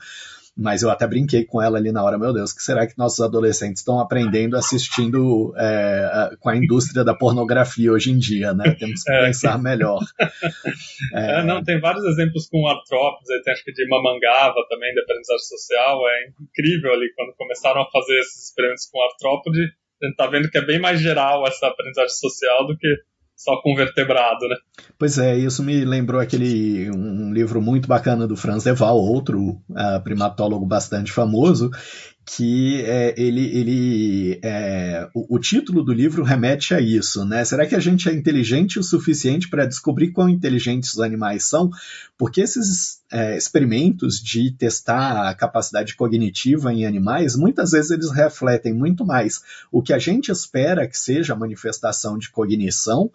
[0.59, 3.21] mas eu até brinquei com ela ali na hora, meu Deus, que será que nossos
[3.21, 8.75] adolescentes estão aprendendo assistindo é, com a indústria da pornografia hoje em dia, né?
[8.77, 9.25] Temos que é.
[9.25, 9.99] pensar melhor.
[11.13, 11.43] É...
[11.43, 16.01] não, tem vários exemplos com artrópodes, tem acho que de mamangava também, de aprendizagem social,
[16.07, 19.61] é incrível ali, quando começaram a fazer esses experimentos com artrópode,
[20.01, 22.87] a gente tá vendo que é bem mais geral essa aprendizagem social do que
[23.39, 24.55] só com vertebrado, né?
[24.97, 29.51] Pois é, isso me lembrou aquele um livro muito bacana do Franz de Waal, outro
[29.69, 31.71] uh, primatólogo bastante famoso,
[32.25, 37.45] que é, ele, ele é, o, o, título do livro remete a isso, né?
[37.45, 41.69] Será que a gente é inteligente o suficiente para descobrir quão inteligentes os animais são?
[42.19, 48.73] Porque esses é, experimentos de testar a capacidade cognitiva em animais, muitas vezes eles refletem
[48.73, 53.09] muito mais o que a gente espera que seja a manifestação de cognição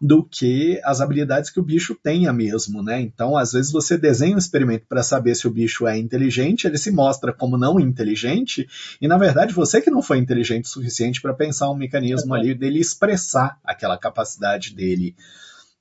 [0.00, 3.00] do que as habilidades que o bicho tenha mesmo, né?
[3.00, 6.78] Então, às vezes você desenha um experimento para saber se o bicho é inteligente, ele
[6.78, 8.68] se mostra como não inteligente,
[9.00, 12.54] e na verdade você que não foi inteligente o suficiente para pensar um mecanismo ali
[12.54, 15.14] dele expressar aquela capacidade dele.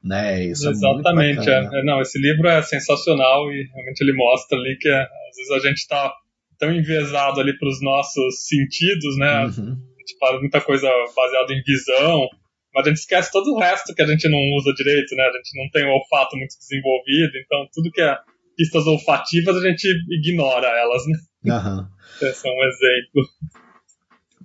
[0.07, 0.45] Né?
[0.45, 1.49] Isso é Exatamente.
[1.49, 1.83] É é.
[1.83, 5.77] Não, esse livro é sensacional e realmente ele mostra ali que às vezes a gente
[5.77, 6.13] está
[6.57, 9.45] tão enviesado ali para os nossos sentidos, né?
[9.45, 9.73] Uhum.
[9.73, 12.27] A gente fala muita coisa baseada em visão,
[12.73, 15.23] mas a gente esquece todo o resto que a gente não usa direito, né?
[15.23, 18.17] A gente não tem o olfato muito desenvolvido, então tudo que é
[18.55, 21.53] pistas olfativas a gente ignora elas, né?
[21.53, 21.87] Uhum.
[22.27, 23.29] Esse é um exemplo.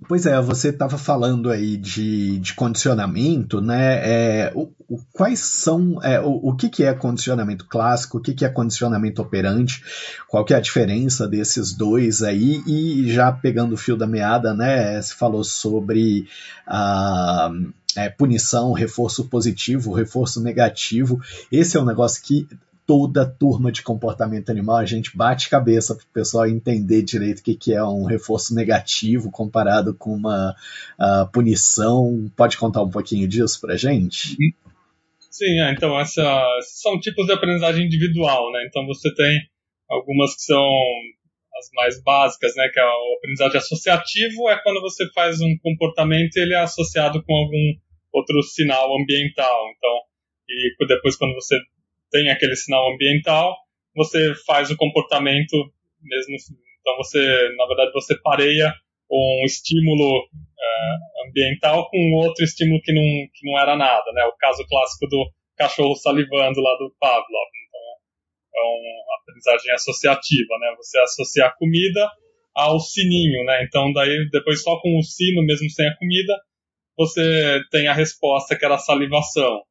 [0.07, 3.99] Pois é, você estava falando aí de, de condicionamento, né?
[4.03, 8.33] É, o, o, quais são, é, o, o que, que é condicionamento clássico, o que,
[8.33, 9.83] que é condicionamento operante,
[10.27, 14.53] qual que é a diferença desses dois aí, e já pegando o fio da meada,
[14.53, 15.01] né?
[15.01, 16.27] Você falou sobre
[16.67, 17.51] a.
[17.95, 21.21] É, punição, reforço positivo, reforço negativo.
[21.51, 22.47] Esse é um negócio que
[22.85, 27.43] toda turma de comportamento animal, a gente bate cabeça para o pessoal entender direito o
[27.43, 30.55] que, que é um reforço negativo comparado com uma
[30.99, 32.29] uh, punição.
[32.35, 34.35] Pode contar um pouquinho disso para gente?
[35.31, 36.23] Sim, é, então essa,
[36.61, 38.65] são tipos de aprendizagem individual, né?
[38.67, 39.39] Então você tem
[39.89, 40.69] algumas que são
[41.57, 42.69] as mais básicas, né?
[42.71, 47.23] Que é o aprendizagem associativo é quando você faz um comportamento e ele é associado
[47.23, 47.73] com algum
[48.13, 49.71] outro sinal ambiental.
[49.75, 49.91] Então,
[50.49, 51.57] e depois quando você
[52.13, 53.57] tem aquele sinal ambiental,
[53.95, 55.57] você faz o comportamento
[55.99, 56.35] mesmo.
[56.79, 57.19] Então você,
[57.57, 58.71] na verdade, você pareia
[59.11, 64.23] um estímulo é, ambiental com outro estímulo que não, que não era nada, né?
[64.25, 65.25] O caso clássico do
[65.57, 67.49] cachorro salivando lá do Pavlov.
[67.67, 67.81] Então,
[68.55, 70.73] é uma aprendizagem associativa, né?
[70.77, 72.07] Você associa a comida
[72.55, 73.63] ao sininho, né?
[73.63, 76.33] Então, daí, depois só com o sino, mesmo sem a comida,
[76.95, 79.61] você tem a resposta que era a salivação.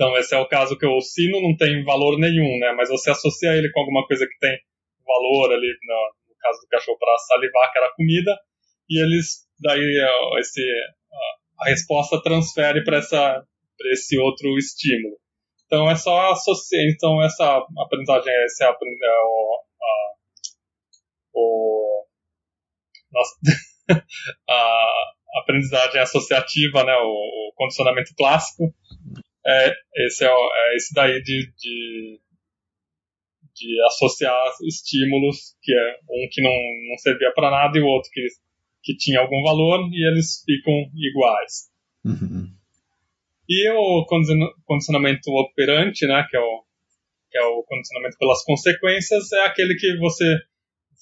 [0.00, 2.72] Então, esse é o caso que o sino não tem valor nenhum, né?
[2.72, 4.58] Mas você associa ele com alguma coisa que tem
[5.04, 8.34] valor ali, no, caso do cachorro, para salivar, que era comida,
[8.88, 10.02] e eles, daí,
[10.38, 10.62] esse,
[11.60, 12.98] a resposta transfere para
[13.92, 15.18] esse outro estímulo.
[15.66, 16.82] Então, é só associar.
[16.86, 20.14] Então, essa aprendizagem, esse é, é o, a,
[21.34, 22.06] o
[23.12, 23.36] nossa,
[24.48, 26.96] a aprendizagem associativa, né?
[26.96, 28.74] O, o condicionamento clássico
[29.46, 29.72] é
[30.06, 32.20] esse, é, é esse daí de, de,
[33.54, 36.52] de, associar estímulos, que é um que não,
[36.90, 38.26] não servia para nada e o outro que,
[38.82, 41.70] que tinha algum valor, e eles ficam iguais.
[42.04, 42.48] Uhum.
[43.48, 44.06] E o
[44.64, 46.64] condicionamento operante, né, que é o,
[47.30, 50.38] que é o condicionamento pelas consequências, é aquele que você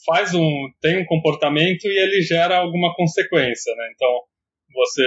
[0.07, 3.91] faz um tem um comportamento e ele gera alguma consequência, né?
[3.95, 4.09] Então
[4.73, 5.05] você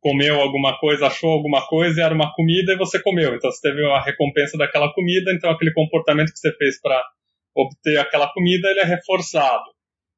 [0.00, 3.34] comeu alguma coisa, achou alguma coisa era uma comida e você comeu.
[3.34, 7.02] Então você teve a recompensa daquela comida, então aquele comportamento que você fez para
[7.54, 9.64] obter aquela comida, ele é reforçado.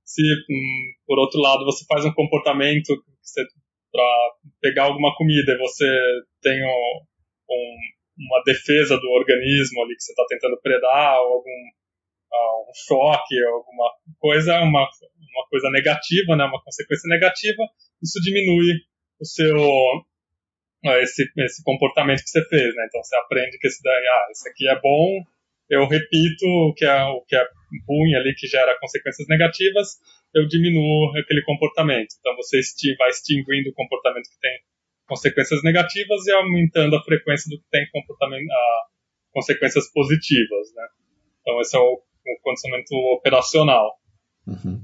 [0.04, 2.94] Se, hum, por outro lado, você faz um comportamento
[3.92, 4.04] para
[4.60, 5.86] pegar alguma comida e você
[6.42, 7.00] tem um,
[7.50, 7.76] um,
[8.18, 11.60] uma defesa do organismo ali que você está tentando predar, ou algum
[12.32, 17.62] uh, um choque, alguma coisa, uma, uma coisa negativa, né, uma consequência negativa,
[18.02, 18.74] isso diminui
[19.20, 19.56] o seu
[21.02, 22.86] esse, esse comportamento que você fez, né?
[22.86, 25.22] Então você aprende que esse daí, ah, esse aqui é bom,
[25.68, 27.44] eu repito o que é o que é
[27.86, 29.98] ruim ali que gera consequências negativas,
[30.34, 32.14] eu diminuo aquele comportamento.
[32.20, 32.60] Então você
[32.96, 34.58] vai extinguindo o comportamento que tem
[35.06, 38.82] consequências negativas e aumentando a frequência do que tem comportamento, ah,
[39.32, 40.86] consequências positivas, né?
[41.40, 43.98] Então esse é o, o condicionamento operacional.
[44.48, 44.82] Uhum.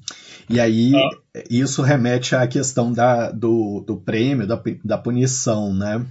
[0.51, 1.43] E aí, ah.
[1.51, 6.05] isso remete à questão da, do, do prêmio, da, da punição, né?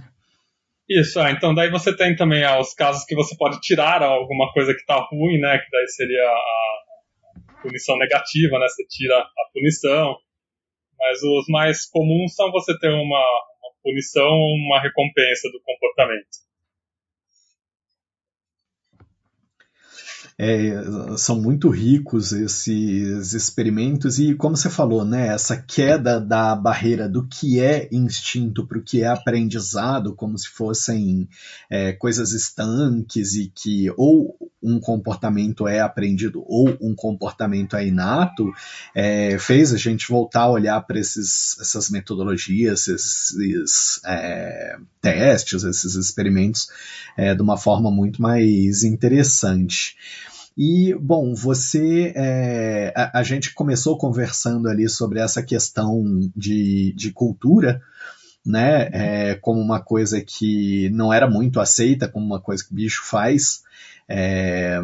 [0.90, 4.52] Isso, ah, então daí você tem também ah, os casos que você pode tirar alguma
[4.52, 5.58] coisa que está ruim, né?
[5.58, 8.66] Que daí seria a punição negativa, né?
[8.68, 10.16] Você tira a punição.
[10.98, 14.28] Mas os mais comuns são você ter uma, uma punição
[14.66, 16.44] uma recompensa do comportamento.
[20.36, 20.72] É,
[21.16, 24.18] são muito ricos esses experimentos.
[24.18, 28.82] E como você falou, né, essa queda da barreira do que é instinto para o
[28.82, 31.28] que é aprendizado, como se fossem
[31.70, 38.50] é, coisas estanques e que ou um comportamento é aprendido ou um comportamento é inato,
[38.94, 46.68] é, fez a gente voltar a olhar para essas metodologias, esses é, testes, esses experimentos
[47.16, 49.96] é, de uma forma muito mais interessante.
[50.56, 52.12] E, bom, você.
[52.14, 57.82] É, a, a, gente começou conversando ali sobre essa questão de, de cultura,
[58.46, 58.88] né?
[58.92, 63.02] É, como uma coisa que não era muito aceita, como uma coisa que o bicho
[63.04, 63.64] faz.
[64.08, 64.80] É,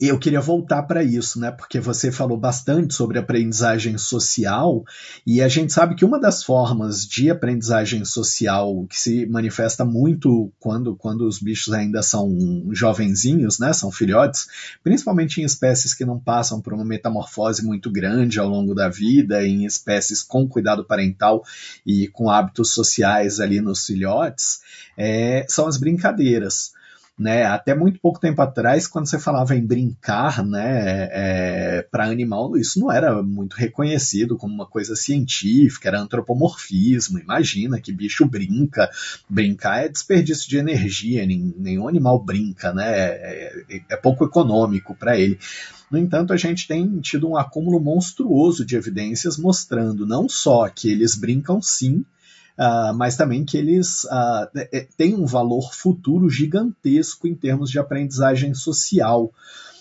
[0.00, 1.52] eu queria voltar para isso, né?
[1.52, 4.84] Porque você falou bastante sobre aprendizagem social
[5.24, 10.52] e a gente sabe que uma das formas de aprendizagem social que se manifesta muito
[10.58, 12.36] quando, quando os bichos ainda são
[12.72, 13.72] jovenzinhos, né?
[13.72, 14.48] São filhotes,
[14.82, 19.46] principalmente em espécies que não passam por uma metamorfose muito grande ao longo da vida,
[19.46, 21.44] em espécies com cuidado parental
[21.86, 24.60] e com hábitos sociais ali nos filhotes,
[24.96, 26.74] é, são as brincadeiras.
[27.18, 27.44] Né?
[27.44, 32.78] Até muito pouco tempo atrás, quando você falava em brincar, né, é, para animal, isso
[32.78, 37.18] não era muito reconhecido como uma coisa científica, era antropomorfismo.
[37.18, 38.90] Imagina que bicho brinca.
[39.28, 42.86] Brincar é desperdício de energia, nenhum animal brinca, né?
[42.86, 45.38] É, é, é pouco econômico para ele.
[45.90, 50.90] No entanto, a gente tem tido um acúmulo monstruoso de evidências mostrando não só que
[50.90, 52.04] eles brincam sim,
[52.58, 58.54] uh, mas também que eles uh, têm um valor futuro gigantesco em termos de aprendizagem
[58.54, 59.32] social.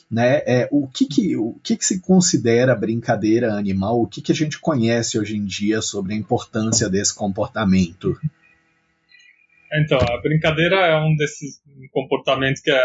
[0.10, 0.44] Né?
[0.46, 4.02] É, o que, que, o que, que se considera brincadeira animal?
[4.02, 8.16] O que, que a gente conhece hoje em dia sobre a importância desse comportamento?
[9.84, 11.60] Então, a brincadeira é um desses
[11.92, 12.84] comportamentos que é,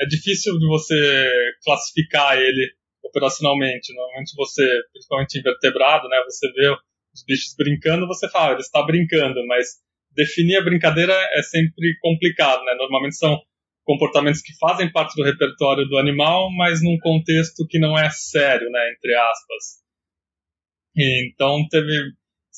[0.00, 1.30] é difícil de você
[1.64, 2.70] classificar ele
[3.02, 3.94] operacionalmente.
[3.94, 6.76] Normalmente você, principalmente invertebrado, né, você vê
[7.14, 9.76] os bichos brincando, você fala, ah, ele está brincando, mas
[10.12, 12.74] definir a brincadeira é sempre complicado, né?
[12.74, 13.40] Normalmente são
[13.84, 18.68] comportamentos que fazem parte do repertório do animal, mas num contexto que não é sério,
[18.70, 19.78] né, entre aspas.
[20.96, 21.92] Então teve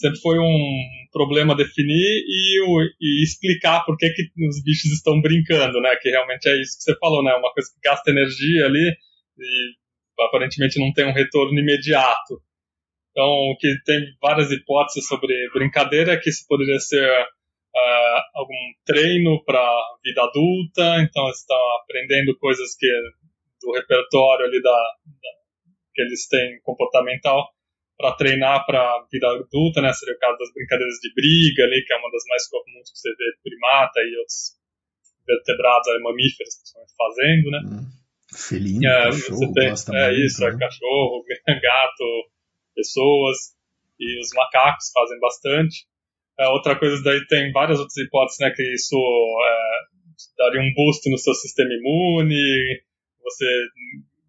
[0.01, 0.81] sempre foi um
[1.13, 2.59] problema definir e,
[3.01, 5.95] e, explicar por que, que os bichos estão brincando, né?
[6.01, 7.35] Que realmente é isso que você falou, né?
[7.35, 8.97] Uma coisa que gasta energia ali
[9.39, 12.41] e aparentemente não tem um retorno imediato.
[13.21, 18.57] Então, que tem várias hipóteses sobre brincadeira, que isso poderia ser uh, algum
[18.87, 19.61] treino para
[20.03, 22.89] vida adulta, então eles estão aprendendo coisas que
[23.61, 25.31] do repertório ali da, da
[25.93, 27.47] que eles têm comportamental
[27.99, 29.93] para treinar para vida adulta, né?
[29.93, 32.99] Seria o caso das brincadeiras de briga ali, que é uma das mais comuns que
[32.99, 34.57] você vê primata e outros
[35.27, 37.61] vertebrados, mamíferos, principalmente fazendo, né?
[37.67, 37.87] Hum,
[38.33, 40.57] felino, é, cachorro, tem, é isso, é né?
[40.57, 41.25] é cachorro,
[41.61, 42.31] gato,
[42.81, 43.37] pessoas
[43.99, 45.87] e os macacos fazem bastante.
[46.39, 49.81] É, outra coisa daí tem várias outras hipóteses, né, que isso é,
[50.39, 52.83] daria um boost no seu sistema imune,
[53.23, 53.47] você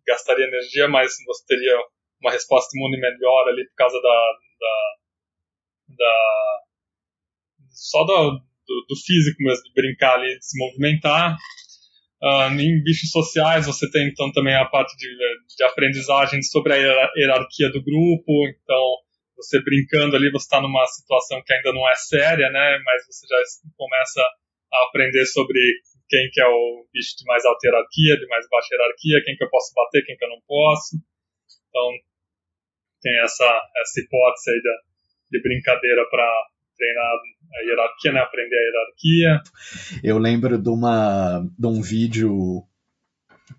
[0.05, 1.77] gastaria energia, mas você teria
[2.21, 6.61] uma resposta imune melhor ali por causa da, da, da
[7.71, 8.31] só do,
[8.67, 11.37] do, do, físico mesmo, de brincar ali, de se movimentar.
[12.21, 15.09] Uh, em bichos sociais você tem então também a parte de,
[15.57, 16.77] de aprendizagem sobre a
[17.17, 18.97] hierarquia do grupo, então
[19.35, 23.25] você brincando ali, você está numa situação que ainda não é séria, né, mas você
[23.25, 23.37] já
[23.75, 25.59] começa a aprender sobre
[26.07, 29.43] quem que é o bicho de mais alta hierarquia, de mais baixa hierarquia, quem que
[29.43, 30.97] eu posso bater, quem que eu não posso.
[31.69, 31.89] Então,
[33.01, 33.49] tem essa,
[33.81, 36.27] essa hipótese aí de, de brincadeira para
[36.81, 38.19] treinar a hierarquia, né?
[38.19, 39.41] Aprender a hierarquia.
[40.03, 42.63] Eu lembro de, uma, de um vídeo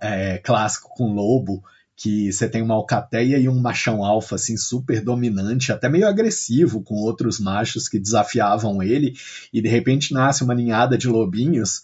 [0.00, 1.62] é, clássico com lobo
[1.94, 6.82] que você tem uma alcateia e um machão alfa assim super dominante, até meio agressivo
[6.82, 9.14] com outros machos que desafiavam ele,
[9.52, 11.82] e de repente nasce uma ninhada de lobinhos.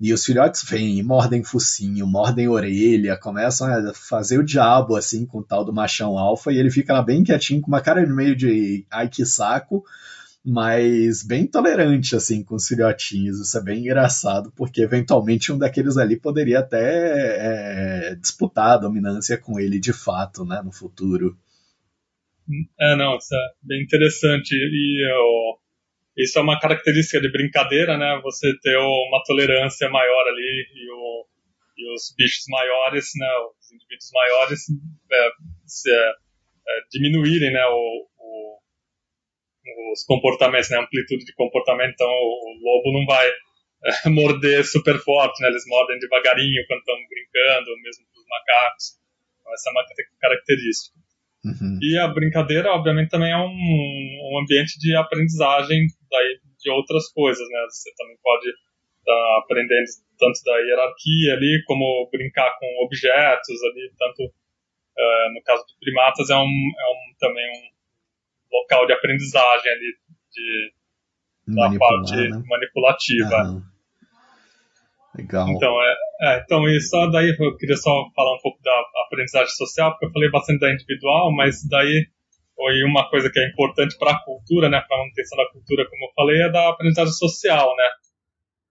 [0.00, 5.38] E os filhotes vêm, mordem focinho, mordem orelha, começam a fazer o diabo assim com
[5.38, 8.16] o tal do machão alfa, e ele fica lá bem quietinho, com uma cara no
[8.16, 9.84] meio de ai que saco,
[10.44, 13.40] mas bem tolerante assim com os filhotinhos.
[13.40, 19.36] Isso é bem engraçado, porque eventualmente um daqueles ali poderia até é, disputar a dominância
[19.36, 21.36] com ele de fato, né, no futuro.
[22.80, 24.52] É, não, isso é bem interessante.
[24.52, 25.60] E eu,
[26.16, 28.20] isso é uma característica de brincadeira, né?
[28.24, 31.26] Você ter uma tolerância maior ali e, o,
[31.78, 33.28] e os bichos maiores, né?
[33.60, 34.60] Os indivíduos maiores
[35.12, 35.30] é,
[35.66, 37.64] se, é, é diminuírem, né?
[37.66, 38.09] O,
[39.92, 44.98] os comportamentos, né, a amplitude de comportamento, então o, lobo não vai é, morder super
[44.98, 48.84] forte, né, eles mordem devagarinho quando estão brincando, mesmo os macacos,
[49.40, 49.84] então essa é uma
[50.20, 51.00] característica.
[51.42, 51.78] Uhum.
[51.80, 57.48] E a brincadeira, obviamente, também é um, um ambiente de aprendizagem daí, de outras coisas,
[57.48, 63.62] né, você também pode estar tá aprendendo tanto da hierarquia ali, como brincar com objetos
[63.64, 67.79] ali, tanto uh, no caso de primatas é um, é um também um
[68.52, 69.94] local de aprendizagem ali,
[70.32, 70.72] de,
[71.54, 72.42] da parte né?
[72.46, 73.62] manipulativa.
[75.16, 75.48] Legal.
[75.48, 78.72] Então, é, é, então, isso daí eu queria só falar um pouco da
[79.06, 82.06] aprendizagem social, porque eu falei bastante da individual, mas daí
[82.54, 85.88] foi uma coisa que é importante para a cultura, né, para a manutenção da cultura,
[85.88, 87.88] como eu falei, é da aprendizagem social, né.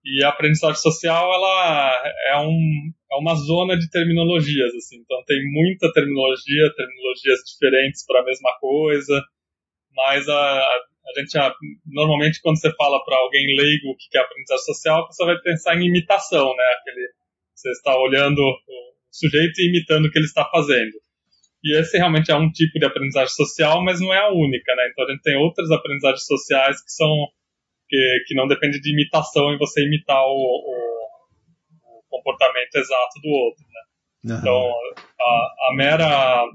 [0.06, 5.40] E a aprendizagem social, ela é, um, é uma zona de terminologias, assim, então tem
[5.52, 9.22] muita terminologia, terminologias diferentes para a mesma coisa,
[9.96, 11.54] mas a, a gente, a,
[11.86, 15.76] normalmente, quando você fala para alguém leigo o que é aprendizagem social, você vai pensar
[15.76, 16.64] em imitação, né?
[16.80, 17.08] Aquele,
[17.56, 20.94] você está olhando o sujeito e imitando o que ele está fazendo.
[21.64, 24.90] E esse realmente é um tipo de aprendizagem social, mas não é a única, né?
[24.92, 27.10] Então a gente tem outras aprendizagens sociais que são
[27.90, 33.30] que, que não depende de imitação e você imitar o, o, o comportamento exato do
[33.30, 33.66] outro.
[33.66, 34.32] Né?
[34.32, 34.40] Uhum.
[34.40, 34.74] Então,
[35.20, 36.46] a, a, mera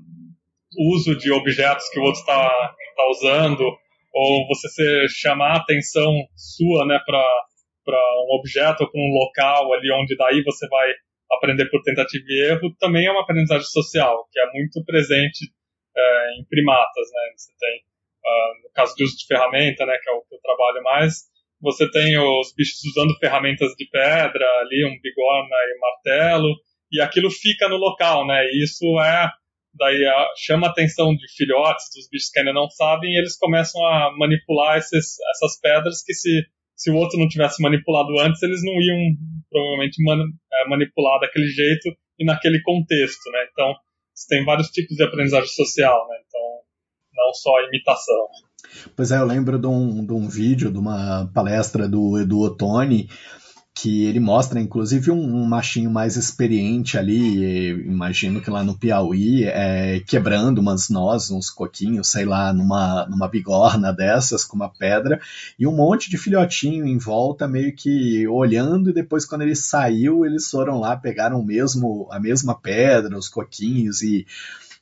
[0.79, 2.49] uso de objetos que o outro está
[2.97, 3.64] tá usando,
[4.12, 7.99] ou você se chamar a atenção sua né, para
[8.29, 10.89] um objeto ou para um local ali onde daí você vai
[11.33, 15.51] aprender por tentativa e erro, também é uma aprendizagem social, que é muito presente
[15.97, 17.09] é, em primatas.
[17.12, 17.33] Né?
[17.37, 17.81] Você tem,
[18.25, 21.25] uh, no caso de uso de ferramenta, né, que é o que eu trabalho mais,
[21.61, 26.55] você tem os bichos usando ferramentas de pedra ali, um bigorna e um martelo,
[26.93, 28.45] e aquilo fica no local, né?
[28.45, 29.29] E isso é
[29.77, 33.37] daí a, chama a atenção de filhotes, dos bichos que ainda não sabem, e eles
[33.37, 36.43] começam a manipular esses, essas pedras que se
[36.77, 39.16] se o outro não tivesse manipulado antes, eles não iam
[39.51, 40.18] provavelmente man,
[40.53, 43.47] é, manipular daquele jeito e naquele contexto, né?
[43.53, 43.75] Então,
[44.29, 46.16] tem vários tipos de aprendizagem social, né?
[46.27, 46.41] Então,
[47.14, 48.29] não só imitação.
[48.97, 53.09] Pois é, eu lembro de um, de um vídeo, de uma palestra do Edu Ottoni,
[53.77, 59.43] que ele mostra, inclusive, um, um, machinho mais experiente ali, imagino que lá no Piauí,
[59.45, 65.20] é, quebrando umas nozes, uns coquinhos, sei lá, numa, numa bigorna dessas, com uma pedra,
[65.59, 70.25] e um monte de filhotinho em volta, meio que olhando, e depois, quando ele saiu,
[70.25, 74.25] eles foram lá, pegaram mesmo, a mesma pedra, os coquinhos, e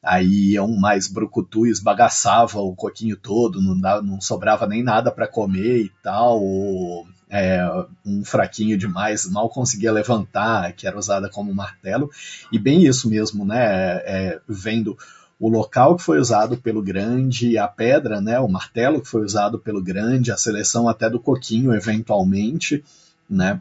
[0.03, 5.28] aí um mais brucutu esbagaçava o coquinho todo, não, dava, não sobrava nem nada para
[5.28, 7.66] comer e tal, ou, é,
[8.05, 12.11] um fraquinho demais, mal conseguia levantar, que era usada como martelo,
[12.53, 14.99] e bem isso mesmo, né, é, vendo
[15.41, 19.59] o local que foi usado pelo grande, a pedra, né, o martelo que foi usado
[19.59, 22.85] pelo grande, a seleção até do coquinho, eventualmente,
[23.28, 23.59] né,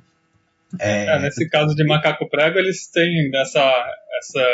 [0.77, 1.05] é...
[1.05, 3.59] É, nesse caso de macaco prego, eles têm essa,
[4.19, 4.47] essa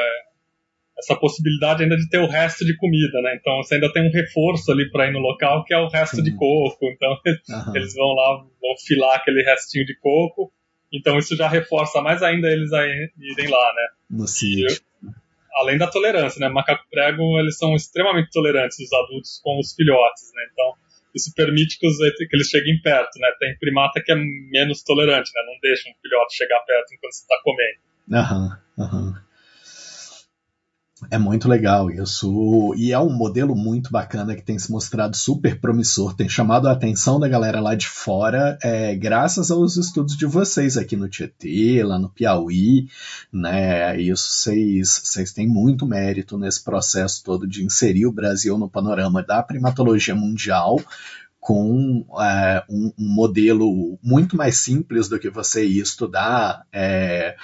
[0.98, 3.38] essa possibilidade ainda de ter o resto de comida, né?
[3.40, 6.18] Então você ainda tem um reforço ali para ir no local que é o resto
[6.18, 6.24] Sim.
[6.24, 6.86] de coco.
[6.92, 7.12] Então
[7.68, 7.76] uhum.
[7.76, 10.52] eles vão lá, vão filar aquele restinho de coco.
[10.92, 13.88] Então isso já reforça mais ainda eles a irem lá, né?
[14.10, 14.82] No sítio.
[15.56, 16.50] Além da tolerância, né?
[16.50, 20.44] Macaco prego, eles são extremamente tolerantes, os adultos, com os filhotes, né?
[20.52, 20.74] Então
[21.16, 23.28] isso permite que, os, que eles cheguem perto, né?
[23.40, 25.42] Tem primata que é menos tolerante, né?
[25.46, 27.80] Não deixa um filhote chegar perto enquanto você está comendo.
[28.14, 29.27] Aham, uhum, aham.
[31.12, 32.74] É muito legal isso.
[32.76, 36.72] E é um modelo muito bacana que tem se mostrado super promissor, tem chamado a
[36.72, 41.84] atenção da galera lá de fora, é, graças aos estudos de vocês aqui no Tietê,
[41.84, 42.88] lá no Piauí,
[43.32, 44.00] né?
[44.02, 44.50] Isso
[44.84, 50.16] vocês têm muito mérito nesse processo todo de inserir o Brasil no panorama da primatologia
[50.16, 50.80] mundial
[51.40, 56.66] com é, um, um, modelo muito mais simples do que você ia estudar.
[56.74, 57.38] É,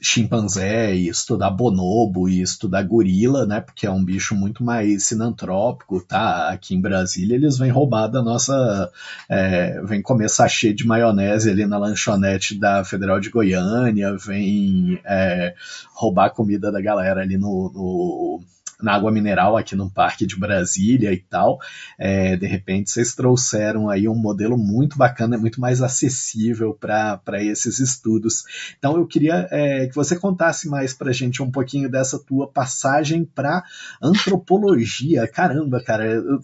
[0.00, 3.60] chimpanzé e estudar bonobo e estudar gorila, né?
[3.60, 6.50] Porque é um bicho muito mais sinantrópico, tá?
[6.50, 8.90] Aqui em Brasília eles vêm roubar da nossa.
[9.28, 15.54] É, vem comer sachê de maionese ali na lanchonete da Federal de Goiânia, vem é,
[15.94, 18.40] roubar comida da galera ali no, no
[18.80, 21.58] na água mineral aqui no Parque de Brasília e tal.
[21.98, 27.78] É, de repente vocês trouxeram aí um modelo muito bacana, muito mais acessível para esses
[27.78, 28.44] estudos.
[28.78, 32.46] Então eu queria é, que você contasse mais para a gente um pouquinho dessa tua
[32.46, 33.64] passagem para
[34.02, 35.26] antropologia.
[35.26, 36.40] Caramba, cara, eu,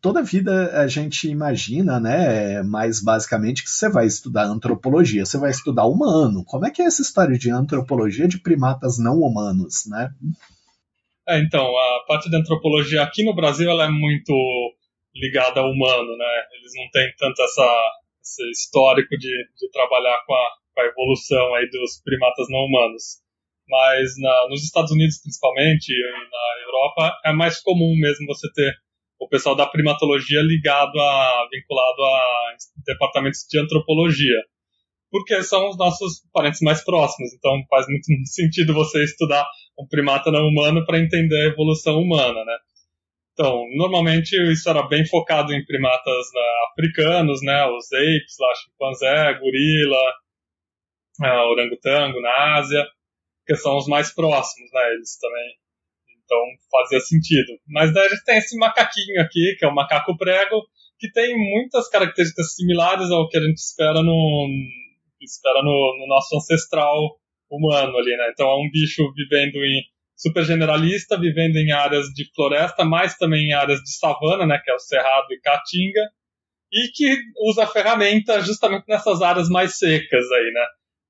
[0.00, 5.50] toda vida a gente imagina, né, mais basicamente que você vai estudar antropologia, você vai
[5.50, 6.44] estudar humano.
[6.44, 10.10] Como é que é essa história de antropologia de primatas não humanos, né?
[11.28, 14.32] É, então, a parte da antropologia aqui no Brasil ela é muito
[15.14, 16.44] ligada ao humano, né?
[16.58, 21.54] Eles não têm tanto essa, esse histórico de, de trabalhar com a, com a evolução
[21.54, 23.22] aí dos primatas não humanos.
[23.68, 28.74] Mas na, nos Estados Unidos, principalmente, e na Europa, é mais comum mesmo você ter
[29.20, 34.42] o pessoal da primatologia ligado a, vinculado a departamentos de antropologia
[35.12, 37.34] porque são os nossos parentes mais próximos.
[37.34, 39.46] Então faz muito sentido você estudar
[39.78, 42.56] um primata não humano para entender a evolução humana, né?
[43.34, 47.64] Então, normalmente isso era bem focado em primatas né, africanos, né?
[47.66, 50.12] Os apes, lá, chimpanzé, gorila,
[51.20, 52.86] uh, orangotango na Ásia,
[53.46, 54.94] que são os mais próximos, né?
[54.94, 55.56] Eles também.
[56.24, 56.38] Então
[56.70, 57.58] fazia sentido.
[57.68, 60.62] Mas daí a gente tem esse macaquinho aqui, que é o macaco prego,
[60.98, 64.48] que tem muitas características similares ao que a gente espera no,
[65.24, 66.96] espera no, no nosso ancestral
[67.50, 68.30] humano ali, né?
[68.32, 69.82] Então é um bicho vivendo em
[70.16, 74.70] super generalista, vivendo em áreas de floresta, mas também em áreas de savana, né, que
[74.70, 76.00] é o cerrado e caatinga,
[76.72, 77.16] e que
[77.48, 80.66] usa ferramenta justamente nessas áreas mais secas aí, né?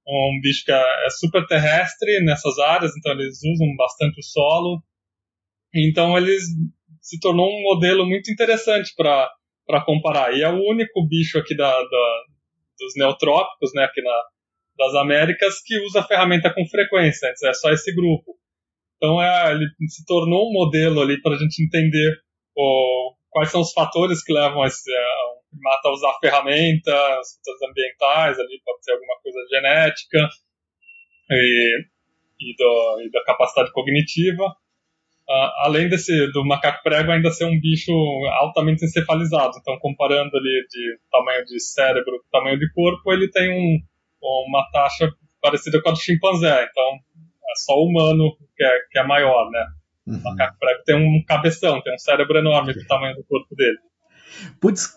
[0.08, 4.82] Um bicho que é, é super terrestre nessas áreas, então eles usam bastante o solo.
[5.74, 6.42] Então eles
[7.00, 10.36] se tornou um modelo muito interessante para comparar.
[10.36, 12.24] E é o único bicho aqui da, da
[12.79, 14.23] dos neotrópicos, né, aqui na,
[14.77, 18.37] das Américas que usa a ferramenta com frequência, antes é só esse grupo.
[18.97, 22.20] Então é, ele se tornou um modelo ali para a gente entender
[22.57, 27.35] o, quais são os fatores que levam esse, a, um primata a usar ferramenta, as
[27.37, 30.29] fatores ambientais, ali pode ser alguma coisa genética
[31.31, 31.79] e,
[32.41, 34.45] e, do, e da capacidade cognitiva.
[35.33, 37.91] Uh, além desse do macaco prego ainda ser um bicho
[38.39, 39.53] altamente encefalizado.
[39.59, 43.78] Então, comparando ali de tamanho de cérebro, tamanho de corpo, ele tem um,
[44.47, 45.11] uma taxa
[45.41, 46.68] parecida com a do chimpanzé.
[46.70, 49.66] Então, é só o humano que é, que é maior, né?
[50.07, 50.18] Uhum.
[50.18, 53.78] O macaco prego tem um cabeção, tem um cérebro enorme do tamanho do corpo dele.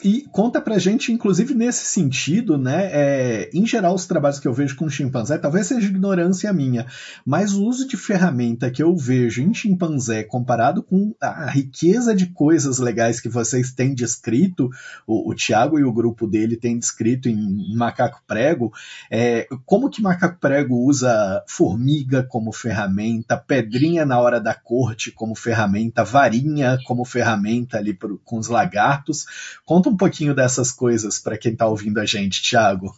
[0.03, 2.89] E conta pra gente, inclusive nesse sentido, né?
[2.91, 6.85] É, em geral, os trabalhos que eu vejo com chimpanzé, talvez seja ignorância minha,
[7.25, 12.27] mas o uso de ferramenta que eu vejo em chimpanzé comparado com a riqueza de
[12.27, 14.69] coisas legais que vocês têm descrito,
[15.07, 18.71] o, o Tiago e o grupo dele têm descrito em, em Macaco Prego,
[19.09, 25.35] é, como que Macaco Prego usa formiga como ferramenta, pedrinha na hora da corte como
[25.35, 29.24] ferramenta, varinha como ferramenta ali pro, com os lagartos.
[29.65, 32.93] Conta um pouquinho dessas coisas para quem está ouvindo a gente, Thiago.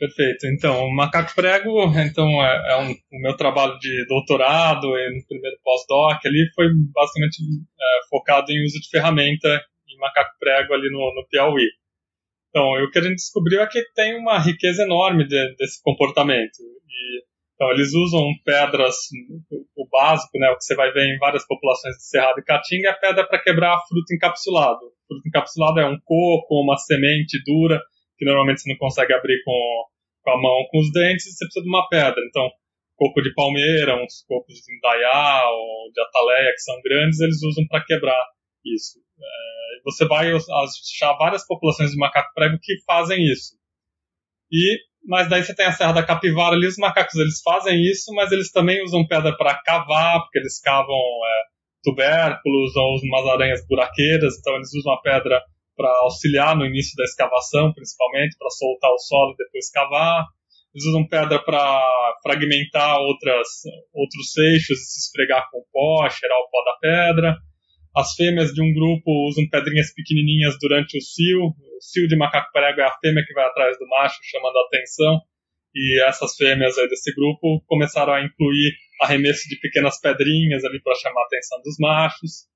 [0.00, 0.46] Perfeito.
[0.46, 5.26] Então, o Macaco Prego, então, é, é um, o meu trabalho de doutorado e no
[5.26, 7.42] primeiro pós-doc ali foi basicamente
[7.78, 11.68] é, focado em uso de ferramenta em Macaco Prego ali no, no Piauí.
[12.48, 16.58] Então, o que a gente descobriu é que tem uma riqueza enorme de, desse comportamento.
[16.58, 17.22] E
[17.60, 18.96] então, eles usam pedras,
[19.76, 22.88] o, básico, né, o que você vai ver em várias populações de cerrado e caatinga,
[22.88, 24.80] é a pedra para quebrar fruto encapsulado.
[25.06, 27.78] Fruto encapsulado é um coco, uma semente dura,
[28.16, 29.84] que normalmente você não consegue abrir com,
[30.22, 32.22] com a mão com os dentes, você precisa de uma pedra.
[32.30, 32.48] Então,
[32.96, 37.66] coco de palmeira, uns cocos de indaiá ou de ataleia, que são grandes, eles usam
[37.68, 38.24] para quebrar
[38.64, 38.98] isso.
[39.18, 43.54] É, você vai achar várias populações de macaco prego que fazem isso.
[44.50, 48.12] E mas daí você tem a Serra da Capivara ali, os macacos eles fazem isso,
[48.14, 51.42] mas eles também usam pedra para cavar, porque eles cavam é,
[51.82, 55.40] tubérculos ou umas aranhas buraqueiras, então eles usam a pedra
[55.76, 60.26] para auxiliar no início da escavação, principalmente, para soltar o solo e depois cavar.
[60.74, 61.82] Eles usam pedra para
[62.22, 63.48] fragmentar outras,
[63.92, 67.36] outros seixos e se esfregar com o pó, cheirar o pó da pedra.
[67.96, 71.46] As fêmeas de um grupo usam pedrinhas pequenininhas durante o cio.
[71.46, 74.66] O cio de macaco prego é a fêmea que vai atrás do macho, chamando a
[74.66, 75.20] atenção.
[75.74, 78.72] E essas fêmeas aí desse grupo começaram a incluir
[79.02, 82.48] arremesso de pequenas pedrinhas ali para chamar a atenção dos machos.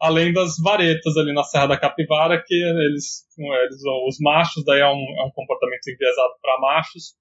[0.00, 4.86] Além das varetas ali na Serra da Capivara, que eles, eles os machos, daí é
[4.86, 7.14] um, é um comportamento enviesado para machos.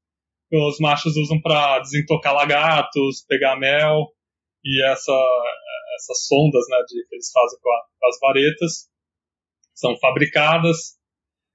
[0.51, 4.07] Os machos usam para desintocar lagartos, pegar mel,
[4.63, 5.11] e essa,
[5.95, 8.89] essas sondas né, de, que eles fazem com, a, com, as varetas
[9.73, 10.97] são fabricadas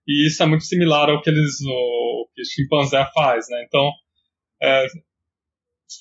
[0.07, 3.65] e isso é muito similar ao que eles o, que o chimpanzé faz, né?
[3.67, 3.91] Então,
[4.63, 4.87] é,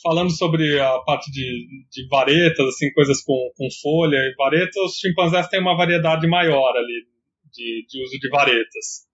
[0.02, 4.98] falando sobre a parte de, de varetas, assim, coisas com, com folha e varetas, os
[4.98, 7.06] chimpanzés têm uma variedade maior ali
[7.52, 9.08] de, de uso de varetas.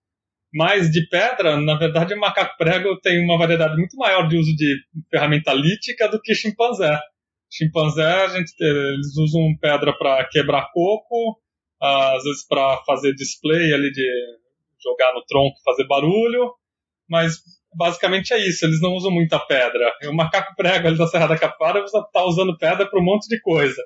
[0.52, 4.54] Mas de pedra, na verdade, o macaco prego tem uma variedade muito maior de uso
[4.54, 4.76] de
[5.10, 6.96] ferramenta lítica do que chimpanzé
[7.56, 11.38] chimpanzé, a gente, eles usam pedra para quebrar coco,
[11.80, 14.06] às vezes para fazer display ali de
[14.82, 16.52] jogar no tronco, fazer barulho,
[17.08, 17.38] mas
[17.74, 19.92] basicamente é isso, eles não usam muita pedra.
[20.02, 23.28] E o macaco prego ali da Serra da Capara está usando pedra para um monte
[23.28, 23.82] de coisa.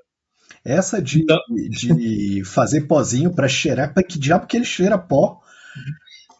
[0.64, 1.38] Essa de, então...
[1.48, 5.40] de fazer pozinho para cheirar, para que diabo que ele cheira pó?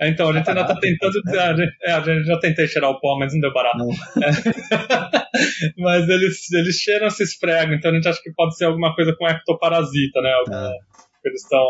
[0.00, 1.12] Então, a gente ainda está tentando.
[1.82, 3.78] É, a gente já tentei cheirar o pó, mas não deu barato.
[3.78, 3.90] Não.
[3.90, 4.30] É.
[5.76, 9.14] mas eles, eles cheiram, se esfregam, então a gente acha que pode ser alguma coisa
[9.16, 10.32] com ectoparasita, né?
[10.34, 10.72] Algum, é.
[11.24, 11.66] Eles estão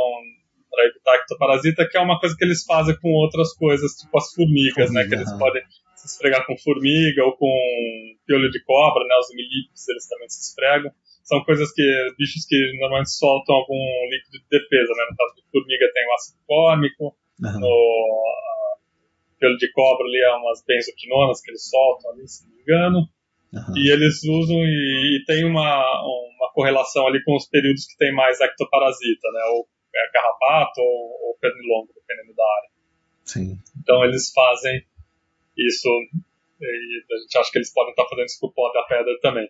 [0.71, 4.33] para evitar ectoparasita, que é uma coisa que eles fazem com outras coisas, tipo as
[4.35, 5.09] formigas, Formiga, né?
[5.09, 5.63] Que eles podem
[5.97, 7.51] se esfregar com formiga ou com
[8.27, 9.15] piolho de cobra, né?
[9.21, 10.93] Os milípicos, eles também se esfregam.
[11.25, 11.83] São coisas que,
[12.17, 15.05] bichos que normalmente soltam algum líquido de defesa, né?
[15.11, 17.61] No caso de formiga tem o ácido fórmico, Uhum.
[17.61, 18.25] No,
[19.39, 22.99] pelo de cobra ali é umas benzoquinonas que eles soltam ali, se não me engano.
[23.53, 23.77] Uhum.
[23.77, 25.81] E eles usam e, e, tem uma,
[26.39, 29.41] uma correlação ali com os períodos que tem mais ectoparasita, né?
[29.53, 32.71] Ou é carrapato ou, ou pernilongo, dependendo da área.
[33.25, 33.59] Sim.
[33.81, 34.85] Então eles fazem
[35.57, 35.89] isso
[36.61, 39.19] e a gente acha que eles podem estar fazendo isso com o pó da pedra
[39.21, 39.49] também.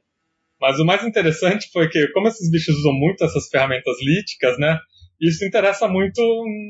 [0.60, 4.78] Mas o mais interessante foi que, como esses bichos usam muito essas ferramentas líticas, né?
[5.20, 6.20] Isso interessa muito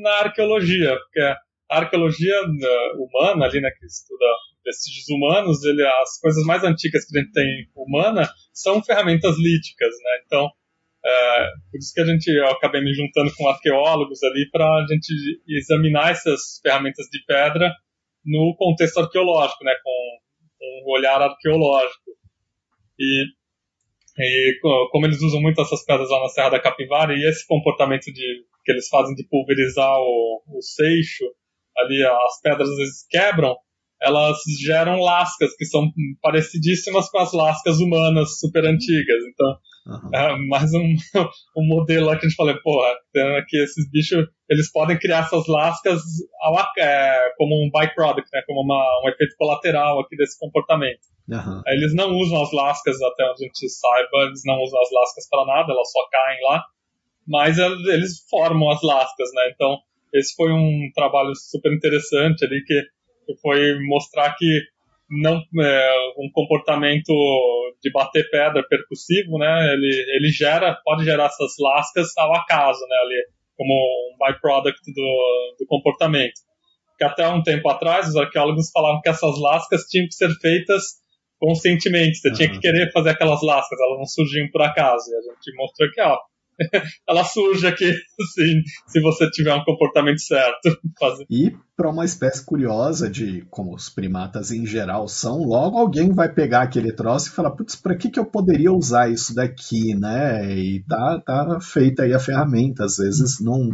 [0.01, 1.37] na arqueologia, porque a
[1.69, 4.25] arqueologia eh, humana, ali, né, que estuda
[4.65, 9.89] vestígios humanos, ele, as coisas mais antigas que a gente tem humana são ferramentas líticas,
[10.03, 10.21] né?
[10.25, 10.49] Então,
[11.05, 14.85] é, por isso que a gente, eu acabei me juntando com arqueólogos ali para a
[14.87, 15.13] gente
[15.47, 17.73] examinar essas ferramentas de pedra
[18.25, 20.17] no contexto arqueológico, né, com,
[20.59, 22.11] com um olhar arqueológico.
[22.99, 23.25] E,
[24.19, 24.59] e,
[24.91, 28.43] como eles usam muito essas pedras lá na Serra da Capivara, e esse comportamento de,
[28.65, 31.25] que eles fazem de pulverizar o, o seixo,
[31.77, 33.55] ali as pedras às vezes quebram,
[34.01, 35.89] elas geram lascas que são
[36.21, 39.23] parecidíssimas com as lascas humanas super antigas.
[39.31, 39.57] Então,
[39.89, 40.09] uhum.
[40.13, 40.95] é mais um,
[41.57, 42.91] um modelo lá que a gente fala, porra,
[43.37, 46.01] aqui esses bichos, eles podem criar essas lascas
[46.41, 51.01] ao, é, como um byproduct, né, como uma, um efeito colateral aqui desse comportamento.
[51.27, 51.61] Uhum.
[51.67, 55.29] Eles não usam as lascas, até onde a gente saiba, eles não usam as lascas
[55.29, 56.63] para nada, elas só caem lá,
[57.27, 59.77] mas eles formam as lascas, né, então
[60.13, 62.81] esse foi um trabalho super interessante ali que
[63.29, 64.61] que foi mostrar que
[65.09, 67.11] não é, um comportamento
[67.81, 69.73] de bater pedra percussivo, né?
[69.73, 72.95] Ele, ele gera, pode gerar essas lascas ao acaso, né?
[73.03, 73.15] Ali,
[73.55, 76.39] como um byproduct do, do comportamento.
[76.97, 80.83] Que até um tempo atrás os arqueólogos falavam que essas lascas tinham que ser feitas
[81.39, 82.17] conscientemente.
[82.17, 82.35] Você uhum.
[82.35, 85.09] tinha que querer fazer aquelas lascas, elas não surgiam por acaso.
[85.09, 86.17] E a gente mostrou que, ó,
[87.07, 87.85] ela surge aqui,
[88.19, 90.59] assim, se você tiver um comportamento certo.
[91.29, 96.31] E para uma espécie curiosa de como os primatas em geral são, logo alguém vai
[96.31, 100.53] pegar aquele troço e falar, putz, para que, que eu poderia usar isso daqui, né?
[100.53, 103.69] E tá, tá feita aí a ferramenta, às vezes não.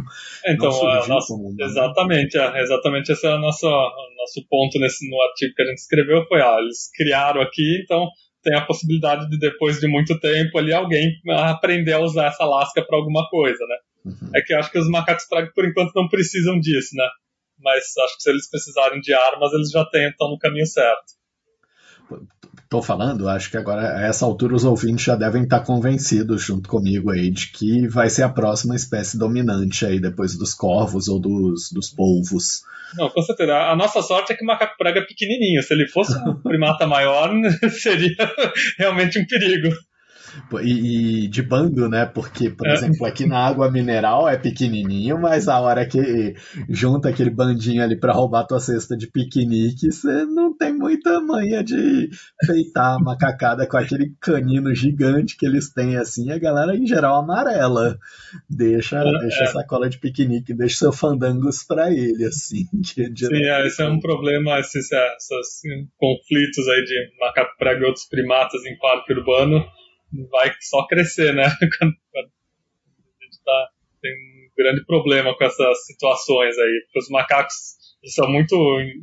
[0.46, 5.54] Então, não nossa, exatamente, é, exatamente esse é o nosso, nosso ponto nesse, no artigo
[5.54, 8.06] que a gente escreveu, foi, ah, eles criaram aqui, então
[8.46, 12.80] tem a possibilidade de depois de muito tempo ali alguém aprender a usar essa lasca
[12.80, 13.76] para alguma coisa, né?
[14.04, 14.30] Uhum.
[14.36, 17.08] É que eu acho que os macacos praga por enquanto não precisam disso, né?
[17.58, 21.16] Mas acho que se eles precisarem de armas, eles já tentam no caminho certo
[22.76, 26.68] tô falando, acho que agora a essa altura os ouvintes já devem estar convencidos junto
[26.68, 31.18] comigo aí de que vai ser a próxima espécie dominante aí depois dos corvos ou
[31.18, 32.62] dos, dos polvos.
[32.94, 33.54] Não, com certeza.
[33.54, 35.62] A nossa sorte é que o macaco prega é pequenininho.
[35.62, 37.32] Se ele fosse um primata maior,
[37.80, 38.14] seria
[38.78, 39.74] realmente um perigo.
[40.62, 42.06] E, e, de bando, né?
[42.06, 42.72] Porque, por é.
[42.72, 46.34] exemplo, aqui na água mineral é pequenininho, mas a hora que
[46.68, 51.62] junta aquele bandinho ali para roubar tua cesta de piquenique, você não tem muita manha
[51.62, 52.08] de
[52.44, 56.30] feitar a macacada com aquele canino gigante que eles têm assim.
[56.30, 57.98] A galera, em geral, amarela.
[58.48, 59.46] Deixa, é, deixa é.
[59.46, 62.66] sacola de piquenique, deixa seu fandangos para ele, assim.
[62.96, 65.60] Que Sim, é, esse é um problema, esses, é, esses
[65.98, 69.66] conflitos aí de macaco prego e outros primatas em parque urbano
[70.30, 71.44] vai só crescer, né?
[71.78, 73.68] Quando, a gente tá,
[74.00, 77.54] tem um grande problema com essas situações aí, porque os macacos
[78.06, 78.54] são muito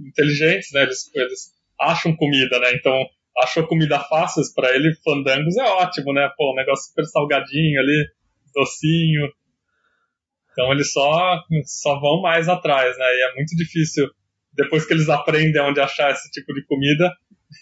[0.07, 0.83] inteligentes, né?
[0.83, 2.73] Eles, eles acham comida, né?
[2.73, 2.93] Então,
[3.37, 6.29] achou comida fácil para ele, fandangos é ótimo, né?
[6.37, 8.07] Pô, um negócio super salgadinho ali,
[8.53, 9.29] docinho.
[10.51, 13.05] Então eles só, só vão mais atrás, né?
[13.05, 14.07] E é muito difícil,
[14.53, 17.11] depois que eles aprendem onde achar esse tipo de comida,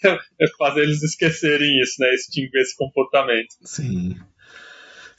[0.58, 2.12] fazer eles esquecerem isso, né?
[2.14, 3.54] Extinguir esse comportamento.
[3.62, 4.16] Sim.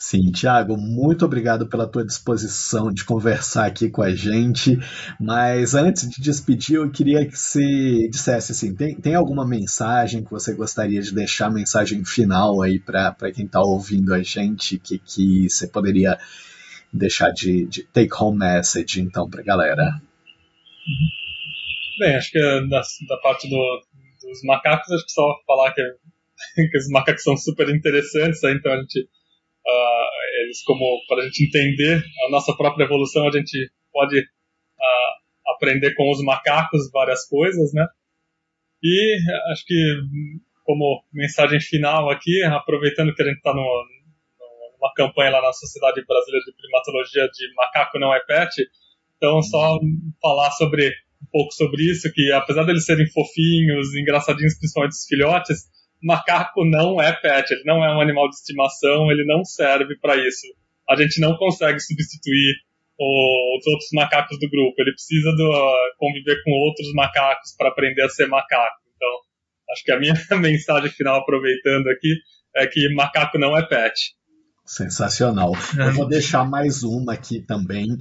[0.06, 4.78] Sim, Tiago, muito obrigado pela tua disposição de conversar aqui com a gente.
[5.18, 10.30] Mas antes de despedir, eu queria que você dissesse assim: tem, tem alguma mensagem que
[10.30, 15.50] você gostaria de deixar, mensagem final aí para quem está ouvindo a gente, que, que
[15.50, 16.20] você poderia
[16.92, 20.02] deixar de, de take home message, então, para a galera?
[21.98, 23.82] Bem, acho que da, da parte do,
[24.32, 25.82] os macacos, acho que só falar que,
[26.72, 28.52] que os macacos são super interessantes, né?
[28.52, 33.32] então a gente, uh, eles como, para a gente entender a nossa própria evolução, a
[33.32, 37.86] gente pode uh, aprender com os macacos várias coisas, né?
[38.84, 39.18] E
[39.52, 39.76] acho que
[40.64, 46.46] como mensagem final aqui, aproveitando que a gente está numa campanha lá na Sociedade Brasileira
[46.46, 48.52] de Primatologia de Macaco Não é Pet,
[49.18, 49.80] então só
[50.22, 50.94] falar sobre
[51.34, 55.64] pouco sobre isso, que apesar deles serem fofinhos, engraçadinhos, principalmente os filhotes,
[56.02, 60.16] macaco não é pet, ele não é um animal de estimação, ele não serve para
[60.16, 60.46] isso.
[60.88, 62.54] A gente não consegue substituir
[63.00, 68.10] os outros macacos do grupo, ele precisa do, conviver com outros macacos para aprender a
[68.10, 68.82] ser macaco.
[68.96, 69.10] Então,
[69.72, 72.16] acho que a minha mensagem final, aproveitando aqui,
[72.56, 74.14] é que macaco não é pet.
[74.66, 75.52] Sensacional.
[75.78, 78.00] Eu vou deixar mais uma aqui também,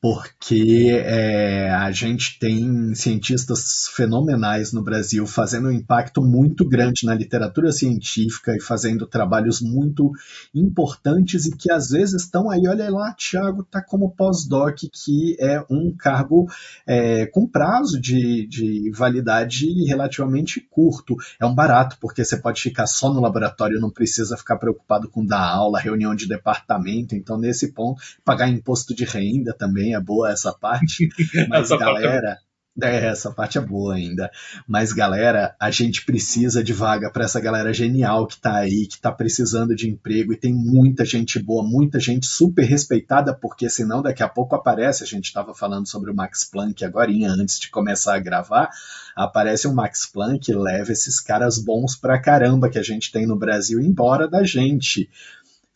[0.00, 7.14] porque é, a gente tem cientistas fenomenais no Brasil fazendo um impacto muito grande na
[7.14, 10.10] literatura científica e fazendo trabalhos muito
[10.54, 15.62] importantes e que às vezes estão aí, olha lá, Tiago está como pós-doc, que é
[15.68, 16.46] um cargo
[16.86, 21.16] é, com prazo de, de validade relativamente curto.
[21.38, 25.26] É um barato, porque você pode ficar só no laboratório, não precisa ficar preocupado com
[25.26, 30.30] dar aula, reunião de departamento, então nesse ponto, pagar imposto de renda também, é boa
[30.30, 31.08] essa parte.
[31.48, 32.48] Mas, essa galera, parte...
[32.80, 34.30] É, essa parte é boa ainda.
[34.66, 39.00] Mas, galera, a gente precisa de vaga para essa galera genial que tá aí, que
[39.00, 44.00] tá precisando de emprego e tem muita gente boa, muita gente super respeitada, porque senão
[44.00, 45.02] daqui a pouco aparece.
[45.02, 48.70] A gente estava falando sobre o Max Planck agora, antes de começar a gravar.
[49.16, 53.26] Aparece o Max Planck e leva esses caras bons pra caramba que a gente tem
[53.26, 55.10] no Brasil embora da gente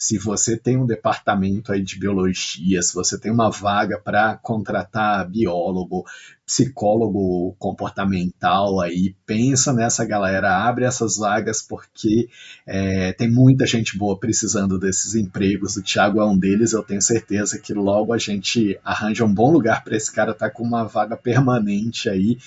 [0.02, 5.30] se você tem um departamento aí de biologia, se você tem uma vaga para contratar
[5.30, 6.04] biólogo,
[6.44, 12.28] psicólogo comportamental aí, pensa nessa galera, abre essas vagas porque
[12.66, 15.76] é, tem muita gente boa precisando desses empregos.
[15.76, 19.52] O Thiago é um deles, eu tenho certeza que logo a gente arranja um bom
[19.52, 22.38] lugar para esse cara estar tá com uma vaga permanente aí,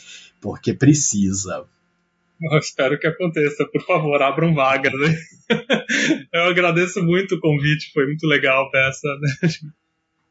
[0.41, 1.65] porque precisa.
[2.41, 3.65] Eu espero que aconteça.
[3.65, 4.93] Por favor, abram vagas.
[4.93, 5.15] Né?
[6.33, 9.07] Eu agradeço muito o convite, foi muito legal peça.
[9.21, 9.49] Né?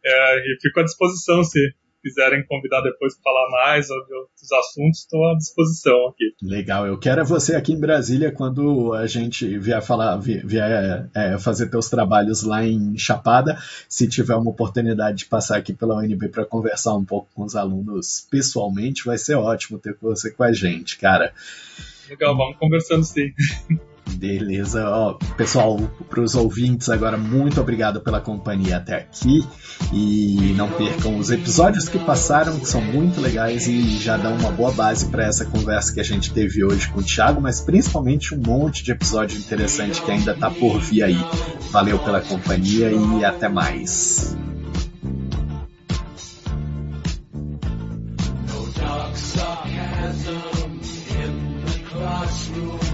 [0.07, 1.59] É, e fico à disposição se
[2.05, 6.35] quiserem convidar depois para falar mais sobre outros assuntos, estou à disposição aqui.
[6.43, 11.39] Legal, eu quero é você aqui em Brasília quando a gente vier falar, vier é,
[11.39, 13.57] fazer teus trabalhos lá em Chapada,
[13.89, 17.57] se tiver uma oportunidade de passar aqui pela UNB para conversar um pouco com os
[17.57, 21.33] alunos pessoalmente, vai ser ótimo ter você com a gente, cara.
[22.09, 23.33] Legal, vamos conversando sim.
[24.11, 25.79] Beleza, ó, pessoal,
[26.09, 29.45] para os ouvintes agora, muito obrigado pela companhia até aqui
[29.93, 34.53] e não percam os episódios que passaram, que são muito legais e já dão uma
[34.53, 38.35] boa base para essa conversa que a gente teve hoje com o Thiago, mas principalmente
[38.35, 41.19] um monte de episódio interessante que ainda está por vir aí.
[41.71, 44.37] Valeu pela companhia e até mais.
[50.25, 50.64] them kids
[52.35, 52.94] mushroom.